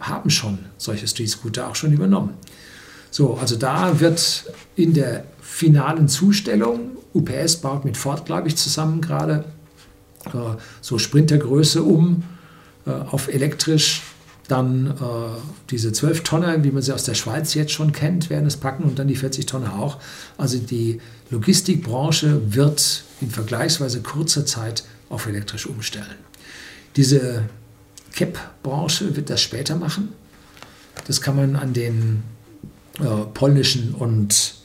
haben 0.00 0.30
schon 0.30 0.58
solche 0.78 1.06
Street 1.06 1.30
Scooter 1.30 1.68
auch 1.68 1.76
schon 1.76 1.92
übernommen. 1.92 2.34
So, 3.10 3.34
also 3.34 3.56
da 3.56 4.00
wird 4.00 4.44
in 4.76 4.94
der 4.94 5.24
finalen 5.40 6.08
Zustellung, 6.08 6.96
UPS 7.12 7.56
baut 7.56 7.84
mit 7.84 7.96
Ford, 7.96 8.24
glaube 8.24 8.48
ich, 8.48 8.56
zusammen 8.56 9.00
gerade 9.00 9.44
so 10.80 10.98
Sprintergröße 10.98 11.82
um 11.82 12.22
äh, 12.86 12.90
auf 12.90 13.28
elektrisch. 13.28 14.02
Dann 14.48 14.88
äh, 14.88 14.92
diese 15.70 15.92
12 15.92 16.24
Tonner, 16.24 16.64
wie 16.64 16.72
man 16.72 16.82
sie 16.82 16.92
aus 16.92 17.04
der 17.04 17.14
Schweiz 17.14 17.54
jetzt 17.54 17.72
schon 17.72 17.92
kennt, 17.92 18.30
werden 18.30 18.46
es 18.46 18.56
packen 18.56 18.82
und 18.82 18.98
dann 18.98 19.06
die 19.06 19.14
40 19.14 19.46
Tonner 19.46 19.78
auch. 19.78 19.98
Also 20.38 20.58
die 20.58 21.00
Logistikbranche 21.30 22.52
wird 22.52 23.04
in 23.20 23.30
vergleichsweise 23.30 24.02
kurzer 24.02 24.44
Zeit 24.46 24.82
auf 25.08 25.26
elektrisch 25.26 25.66
umstellen. 25.66 26.16
Diese 26.96 27.44
CAP-Branche 28.12 29.14
wird 29.14 29.30
das 29.30 29.40
später 29.40 29.76
machen. 29.76 30.08
Das 31.06 31.20
kann 31.20 31.36
man 31.36 31.54
an 31.54 31.72
den 31.72 32.24
äh, 32.98 33.04
polnischen 33.32 33.94
und 33.94 34.56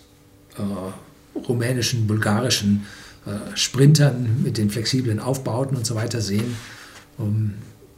äh, 0.57 1.37
rumänischen, 1.47 2.07
bulgarischen 2.07 2.87
äh, 2.87 3.04
Sprintern 3.55 4.43
mit 4.43 4.57
den 4.57 4.69
flexiblen 4.69 5.19
Aufbauten 5.19 5.75
und 5.75 5.85
so 5.85 5.95
weiter 5.95 6.21
sehen. 6.21 6.55
Um, 7.17 7.53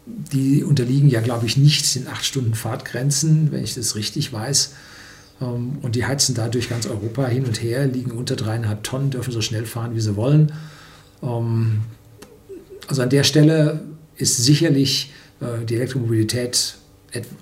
die 0.06 0.64
unterliegen 0.64 1.10
ja, 1.10 1.20
glaube 1.22 1.46
ich, 1.46 1.58
nicht 1.58 1.94
den 1.96 2.08
8 2.08 2.24
Stunden 2.24 2.54
Fahrtgrenzen, 2.54 3.52
wenn 3.52 3.64
ich 3.64 3.76
das 3.76 3.96
richtig 3.96 4.32
weiß. 4.32 4.74
Um, 5.40 5.80
und 5.82 5.96
die 5.96 6.06
heizen 6.06 6.34
da 6.34 6.48
durch 6.48 6.70
ganz 6.70 6.86
Europa 6.86 7.28
hin 7.28 7.46
und 7.46 7.62
her, 7.62 7.86
liegen 7.88 8.12
unter 8.12 8.36
dreieinhalb 8.36 8.84
Tonnen, 8.84 9.10
dürfen 9.10 9.32
so 9.32 9.42
schnell 9.42 9.66
fahren, 9.66 9.96
wie 9.96 10.02
sie 10.02 10.16
wollen. 10.16 10.54
Um, 11.22 11.82
also 12.88 13.02
an 13.02 13.10
der 13.10 13.24
Stelle 13.24 13.82
ist 14.16 14.38
sicherlich 14.38 15.12
äh, 15.40 15.66
die 15.66 15.76
Elektromobilität 15.76 16.78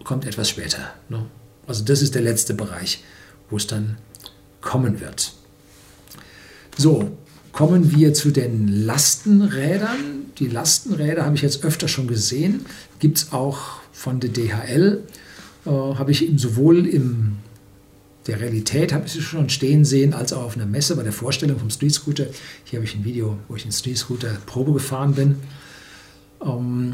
kommt 0.03 0.25
etwas 0.25 0.49
später. 0.49 0.93
Ne? 1.09 1.25
Also 1.67 1.83
das 1.83 2.01
ist 2.01 2.15
der 2.15 2.21
letzte 2.21 2.53
Bereich, 2.53 3.03
wo 3.49 3.57
es 3.57 3.67
dann 3.67 3.97
kommen 4.61 4.99
wird. 5.01 5.33
So, 6.77 7.17
kommen 7.55 7.95
wir 7.95 8.13
zu 8.13 8.31
den 8.31 8.67
Lastenrädern. 8.67 10.25
Die 10.39 10.47
Lastenräder 10.47 11.23
habe 11.23 11.37
ich 11.37 11.41
jetzt 11.41 11.63
öfter 11.63 11.87
schon 11.87 12.05
gesehen. 12.05 12.65
Gibt 12.99 13.17
es 13.17 13.31
auch 13.31 13.79
von 13.93 14.19
der 14.19 14.29
DHL. 14.29 15.01
Äh, 15.65 15.69
habe 15.69 16.11
ich 16.11 16.29
sowohl 16.35 16.85
in 16.85 17.37
der 18.27 18.41
Realität 18.41 18.91
habe 18.91 19.05
ich 19.05 19.13
sie 19.13 19.21
schon 19.21 19.49
stehen 19.49 19.85
sehen, 19.85 20.13
als 20.13 20.33
auch 20.33 20.43
auf 20.43 20.57
einer 20.57 20.65
Messe 20.65 20.97
bei 20.97 21.03
der 21.03 21.13
Vorstellung 21.13 21.57
vom 21.57 21.69
Street 21.69 21.93
Scooter. 21.93 22.25
Hier 22.65 22.79
habe 22.79 22.85
ich 22.85 22.95
ein 22.95 23.05
Video, 23.05 23.37
wo 23.47 23.55
ich 23.55 23.63
den 23.63 23.71
Street 23.71 23.99
Scooter 23.99 24.35
Probe 24.47 24.73
gefahren 24.73 25.13
bin. 25.13 25.37
Ähm, 26.43 26.93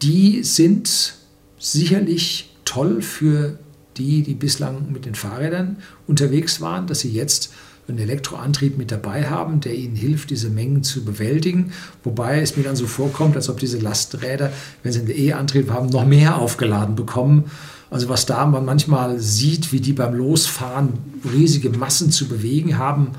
die 0.00 0.42
sind 0.42 1.14
sicherlich 1.58 2.56
toll 2.64 3.00
für 3.00 3.60
die, 3.96 4.22
die 4.22 4.34
bislang 4.34 4.90
mit 4.90 5.04
den 5.04 5.14
Fahrrädern 5.14 5.76
unterwegs 6.08 6.60
waren, 6.60 6.88
dass 6.88 7.00
sie 7.00 7.12
jetzt 7.12 7.52
einen 7.88 7.98
Elektroantrieb 7.98 8.78
mit 8.78 8.92
dabei 8.92 9.28
haben, 9.28 9.60
der 9.60 9.74
ihnen 9.74 9.96
hilft, 9.96 10.30
diese 10.30 10.50
Mengen 10.50 10.84
zu 10.84 11.04
bewältigen. 11.04 11.72
Wobei 12.04 12.40
es 12.40 12.56
mir 12.56 12.62
dann 12.62 12.76
so 12.76 12.86
vorkommt, 12.86 13.36
als 13.36 13.48
ob 13.48 13.58
diese 13.58 13.78
Lasträder, 13.78 14.52
wenn 14.82 14.92
sie 14.92 15.00
einen 15.00 15.10
E-Antrieb 15.10 15.70
haben, 15.70 15.88
noch 15.88 16.06
mehr 16.06 16.36
aufgeladen 16.38 16.94
bekommen. 16.94 17.50
Also 17.90 18.08
was 18.08 18.24
da 18.24 18.46
man 18.46 18.64
manchmal 18.64 19.18
sieht, 19.18 19.72
wie 19.72 19.80
die 19.80 19.92
beim 19.92 20.14
Losfahren 20.14 20.94
riesige 21.30 21.70
Massen 21.70 22.10
zu 22.10 22.28
bewegen 22.28 22.78
haben, 22.78 23.12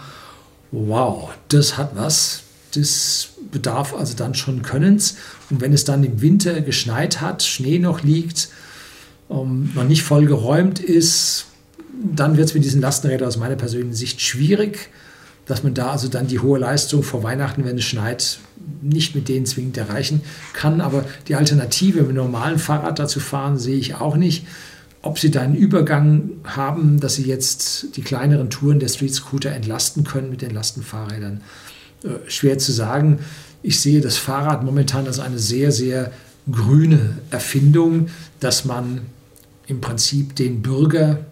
wow, 0.71 1.29
das 1.49 1.77
hat 1.77 1.91
was. 1.95 2.41
Das 2.73 3.29
bedarf 3.51 3.93
also 3.93 4.15
dann 4.15 4.33
schon 4.33 4.63
Könnens. 4.63 5.17
Und 5.49 5.61
wenn 5.61 5.73
es 5.73 5.83
dann 5.83 6.03
im 6.03 6.21
Winter 6.21 6.61
geschneit 6.61 7.21
hat, 7.21 7.43
Schnee 7.43 7.77
noch 7.77 8.01
liegt, 8.01 8.49
ähm, 9.29 9.71
noch 9.75 9.83
nicht 9.83 10.03
voll 10.03 10.25
geräumt 10.25 10.79
ist, 10.79 11.45
dann 12.03 12.37
wird 12.37 12.49
es 12.49 12.53
mit 12.53 12.63
diesen 12.63 12.81
Lastenrädern 12.81 13.27
aus 13.27 13.37
meiner 13.37 13.55
persönlichen 13.55 13.95
Sicht 13.95 14.21
schwierig, 14.21 14.89
dass 15.45 15.63
man 15.63 15.73
da 15.73 15.91
also 15.91 16.07
dann 16.07 16.27
die 16.27 16.39
hohe 16.39 16.59
Leistung 16.59 17.03
vor 17.03 17.23
Weihnachten, 17.23 17.65
wenn 17.65 17.77
es 17.77 17.83
schneit, 17.83 18.39
nicht 18.81 19.15
mit 19.15 19.27
denen 19.27 19.45
zwingend 19.45 19.77
erreichen 19.77 20.21
kann. 20.53 20.81
Aber 20.81 21.05
die 21.27 21.35
Alternative, 21.35 22.01
mit 22.01 22.09
einem 22.09 22.17
normalen 22.17 22.59
Fahrrad 22.59 22.99
dazu 22.99 23.19
fahren, 23.19 23.57
sehe 23.57 23.77
ich 23.77 23.95
auch 23.95 24.15
nicht. 24.15 24.45
Ob 25.01 25.19
sie 25.19 25.31
da 25.31 25.41
einen 25.41 25.55
Übergang 25.55 26.29
haben, 26.45 26.99
dass 27.01 27.15
sie 27.15 27.25
jetzt 27.25 27.97
die 27.97 28.01
kleineren 28.01 28.49
Touren 28.49 28.79
der 28.79 28.87
Street 28.87 29.13
Scooter 29.13 29.51
entlasten 29.51 30.05
können 30.05 30.29
mit 30.29 30.41
den 30.41 30.51
Lastenfahrrädern, 30.51 31.41
äh, 32.03 32.29
schwer 32.29 32.57
zu 32.57 32.71
sagen. 32.71 33.19
Ich 33.61 33.81
sehe 33.81 33.99
das 33.99 34.15
Fahrrad 34.17 34.63
momentan 34.63 35.07
als 35.07 35.19
eine 35.19 35.39
sehr, 35.39 35.73
sehr 35.73 36.11
grüne 36.49 37.17
Erfindung, 37.31 38.07
dass 38.39 38.63
man 38.63 39.01
im 39.67 39.81
Prinzip 39.81 40.35
den 40.37 40.61
Bürger 40.61 41.25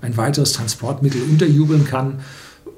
ein 0.00 0.16
weiteres 0.16 0.52
Transportmittel 0.52 1.22
unterjubeln 1.22 1.84
kann. 1.84 2.20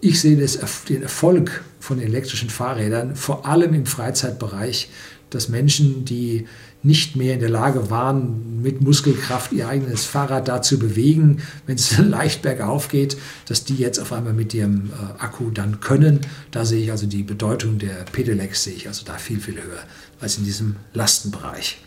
Ich 0.01 0.21
sehe 0.21 0.37
das, 0.37 0.59
den 0.89 1.03
Erfolg 1.03 1.63
von 1.81 2.01
elektrischen 2.01 2.51
Fahrrädern 2.51 3.17
vor 3.17 3.47
allem 3.47 3.75
im 3.75 3.87
Freizeitbereich, 3.87 4.91
dass 5.31 5.49
Menschen, 5.49 6.05
die 6.05 6.47
nicht 6.85 7.17
mehr 7.17 7.35
in 7.35 7.41
der 7.41 7.49
Lage 7.49 7.91
waren, 7.91 8.61
mit 8.63 8.83
Muskelkraft 8.83 9.53
ihr 9.53 9.69
eigenes 9.69 10.05
Fahrrad 10.05 10.49
da 10.49 10.61
zu 10.61 10.79
bewegen, 10.79 11.39
wenn 11.67 11.77
es 11.77 11.97
leicht 11.99 12.43
bergauf 12.43 12.89
geht, 12.89 13.17
dass 13.49 13.65
die 13.65 13.77
jetzt 13.77 13.99
auf 13.99 14.13
einmal 14.13 14.35
mit 14.35 14.53
ihrem 14.53 14.91
äh, 14.91 15.23
Akku 15.23 15.51
dann 15.51 15.81
können. 15.81 16.21
Da 16.51 16.67
sehe 16.67 16.83
ich 16.83 16.91
also 16.91 17.07
die 17.07 17.23
Bedeutung 17.23 17.79
der 17.79 18.05
Pedelecs, 18.13 18.65
sehe 18.65 18.75
ich 18.75 18.87
also 18.87 19.05
da 19.05 19.15
viel, 19.15 19.41
viel 19.41 19.55
höher 19.55 19.83
als 20.21 20.37
in 20.37 20.45
diesem 20.45 20.77
Lastenbereich. 20.93 21.79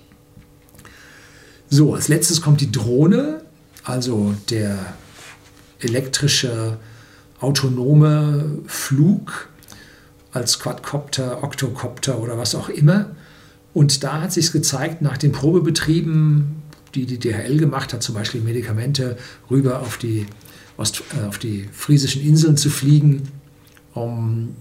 So, 1.70 1.94
als 1.94 2.08
letztes 2.08 2.42
kommt 2.42 2.62
die 2.62 2.72
Drohne, 2.72 3.42
also 3.88 4.36
der 4.50 4.94
elektrische 5.80 6.78
autonome 7.40 8.60
Flug 8.66 9.50
als 10.32 10.60
Quadcopter, 10.60 11.44
Octocopter 11.44 12.20
oder 12.20 12.38
was 12.38 12.54
auch 12.54 12.70
immer. 12.70 13.12
Und 13.74 14.04
da 14.04 14.22
hat 14.22 14.34
sich 14.34 14.52
gezeigt, 14.52 15.02
nach 15.02 15.18
den 15.18 15.32
Probebetrieben, 15.32 16.64
die 16.96 17.06
die 17.06 17.20
DHL 17.20 17.58
gemacht 17.58 17.94
hat, 17.94 18.04
zum 18.04 18.16
Beispiel 18.16 18.42
Medikamente 18.42 19.18
rüber 19.50 19.82
auf 19.82 19.98
die, 19.98 20.26
Ost, 20.78 21.04
äh, 21.18 21.28
auf 21.28 21.38
die 21.38 21.70
friesischen 21.72 22.22
Inseln 22.24 22.58
zu 22.58 22.70
fliegen, 22.70 23.30
um 23.94 24.56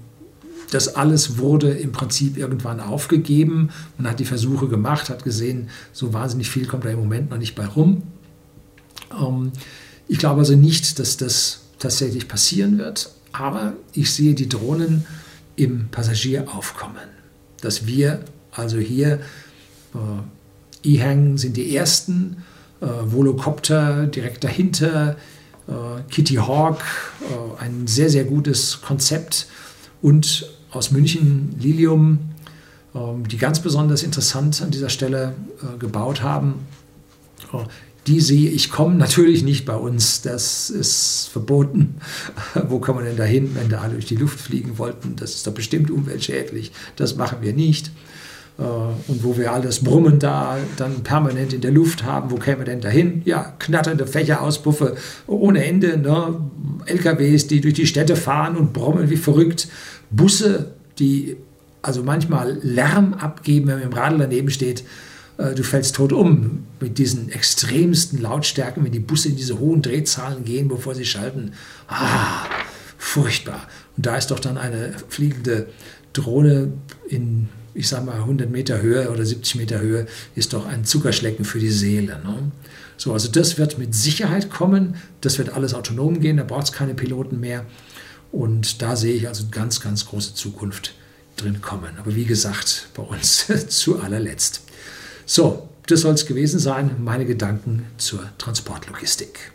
das 0.70 0.96
alles 0.96 1.38
wurde 1.38 1.70
im 1.70 1.92
Prinzip 1.92 2.36
irgendwann 2.36 2.80
aufgegeben. 2.80 3.70
Man 3.98 4.10
hat 4.10 4.20
die 4.20 4.24
Versuche 4.24 4.68
gemacht, 4.68 5.10
hat 5.10 5.24
gesehen, 5.24 5.70
so 5.92 6.12
wahnsinnig 6.12 6.50
viel 6.50 6.66
kommt 6.66 6.84
da 6.84 6.90
im 6.90 6.98
Moment 6.98 7.30
noch 7.30 7.38
nicht 7.38 7.54
bei 7.54 7.66
rum. 7.66 8.02
Ähm, 9.12 9.52
ich 10.08 10.18
glaube 10.18 10.40
also 10.40 10.54
nicht, 10.54 10.98
dass 10.98 11.16
das 11.16 11.60
tatsächlich 11.78 12.28
passieren 12.28 12.78
wird, 12.78 13.10
aber 13.32 13.74
ich 13.92 14.12
sehe 14.12 14.34
die 14.34 14.48
Drohnen 14.48 15.06
im 15.56 15.88
Passagieraufkommen. 15.90 17.08
Dass 17.60 17.86
wir 17.86 18.20
also 18.56 18.78
hier, 18.78 19.20
äh, 19.94 20.88
E-Hang 20.88 21.36
sind 21.36 21.56
die 21.56 21.74
ersten, 21.76 22.44
äh, 22.80 22.86
Volocopter 22.86 24.06
direkt 24.06 24.44
dahinter, 24.44 25.16
äh, 25.66 25.72
Kitty 26.10 26.36
Hawk, 26.36 26.80
äh, 27.22 27.62
ein 27.62 27.86
sehr, 27.86 28.10
sehr 28.10 28.24
gutes 28.24 28.80
Konzept 28.82 29.46
und 30.02 30.48
aus 30.70 30.90
München 30.90 31.56
Lilium, 31.58 32.18
ähm, 32.94 33.26
die 33.28 33.38
ganz 33.38 33.60
besonders 33.60 34.02
interessant 34.02 34.62
an 34.62 34.70
dieser 34.70 34.90
Stelle 34.90 35.34
äh, 35.62 35.78
gebaut 35.78 36.22
haben. 36.22 36.66
Die 38.06 38.20
sehe 38.20 38.50
ich 38.50 38.70
kommen 38.70 38.98
natürlich 38.98 39.42
nicht 39.42 39.64
bei 39.64 39.74
uns. 39.74 40.22
Das 40.22 40.70
ist 40.70 41.28
verboten. 41.32 41.96
Wo 42.68 42.78
kann 42.78 42.94
man 42.94 43.04
denn 43.04 43.16
da 43.16 43.24
hin, 43.24 43.50
wenn 43.54 43.68
da 43.68 43.80
alle 43.80 43.94
durch 43.94 44.06
die 44.06 44.16
Luft 44.16 44.40
fliegen 44.40 44.78
wollten? 44.78 45.16
Das 45.16 45.34
ist 45.34 45.46
doch 45.46 45.54
bestimmt 45.54 45.90
umweltschädlich. 45.90 46.72
Das 46.96 47.16
machen 47.16 47.38
wir 47.40 47.52
nicht. 47.52 47.90
Äh, 48.58 48.62
und 48.62 49.24
wo 49.24 49.36
wir 49.36 49.52
alles 49.52 49.82
Brummen 49.82 50.18
da 50.18 50.56
dann 50.76 51.02
permanent 51.02 51.52
in 51.52 51.60
der 51.60 51.72
Luft 51.72 52.04
haben, 52.04 52.30
wo 52.30 52.36
kämen 52.36 52.60
wir 52.60 52.64
denn 52.64 52.80
dahin? 52.80 53.22
Ja, 53.24 53.54
knatternde 53.58 54.06
Fächerausbuffe 54.06 54.96
ohne 55.26 55.64
Ende, 55.64 55.98
ne? 55.98 56.40
LKWs, 56.86 57.48
die 57.48 57.60
durch 57.60 57.74
die 57.74 57.86
Städte 57.86 58.16
fahren 58.16 58.56
und 58.56 58.72
brummen 58.72 59.10
wie 59.10 59.16
verrückt, 59.16 59.68
Busse, 60.10 60.74
die 60.98 61.36
also 61.82 62.02
manchmal 62.02 62.58
Lärm 62.62 63.14
abgeben, 63.14 63.68
wenn 63.68 63.78
man 63.78 63.90
im 63.90 63.92
Radl 63.92 64.18
daneben 64.18 64.50
steht. 64.50 64.84
Äh, 65.38 65.54
du 65.54 65.62
fällst 65.62 65.96
tot 65.96 66.12
um 66.12 66.66
mit 66.80 66.98
diesen 66.98 67.30
extremsten 67.30 68.20
Lautstärken, 68.20 68.84
wenn 68.84 68.92
die 68.92 69.00
Busse 69.00 69.28
in 69.28 69.36
diese 69.36 69.58
hohen 69.58 69.82
Drehzahlen 69.82 70.44
gehen, 70.44 70.68
bevor 70.68 70.94
sie 70.94 71.04
schalten. 71.04 71.52
Ah, 71.88 72.46
furchtbar. 72.98 73.68
Und 73.96 74.06
da 74.06 74.16
ist 74.16 74.30
doch 74.30 74.40
dann 74.40 74.58
eine 74.58 74.94
fliegende 75.08 75.68
Drohne 76.12 76.72
in 77.08 77.48
ich 77.76 77.88
sage 77.88 78.06
mal 78.06 78.16
100 78.16 78.50
Meter 78.50 78.80
Höhe 78.80 79.10
oder 79.10 79.24
70 79.24 79.56
Meter 79.56 79.80
Höhe 79.80 80.06
ist 80.34 80.54
doch 80.54 80.64
ein 80.64 80.84
Zuckerschlecken 80.86 81.44
für 81.44 81.58
die 81.58 81.70
Seele. 81.70 82.18
Ne? 82.24 82.50
So, 82.96 83.12
also 83.12 83.28
das 83.28 83.58
wird 83.58 83.78
mit 83.78 83.94
Sicherheit 83.94 84.50
kommen, 84.50 84.96
das 85.20 85.36
wird 85.36 85.50
alles 85.50 85.74
autonom 85.74 86.20
gehen, 86.20 86.38
da 86.38 86.44
braucht 86.44 86.64
es 86.64 86.72
keine 86.72 86.94
Piloten 86.94 87.38
mehr. 87.38 87.66
Und 88.32 88.80
da 88.80 88.96
sehe 88.96 89.14
ich 89.14 89.28
also 89.28 89.44
ganz, 89.50 89.80
ganz 89.80 90.06
große 90.06 90.34
Zukunft 90.34 90.94
drin 91.36 91.60
kommen. 91.60 91.90
Aber 91.98 92.14
wie 92.14 92.24
gesagt, 92.24 92.88
bei 92.94 93.02
uns 93.02 93.46
zu 93.68 94.00
allerletzt. 94.00 94.62
So, 95.28 95.68
das 95.88 96.02
soll 96.02 96.14
es 96.14 96.24
gewesen 96.24 96.60
sein, 96.60 96.96
meine 97.00 97.26
Gedanken 97.26 97.86
zur 97.98 98.30
Transportlogistik. 98.38 99.50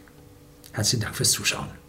Herzlichen 0.74 1.04
Dank 1.04 1.16
fürs 1.16 1.32
Zuschauen. 1.32 1.81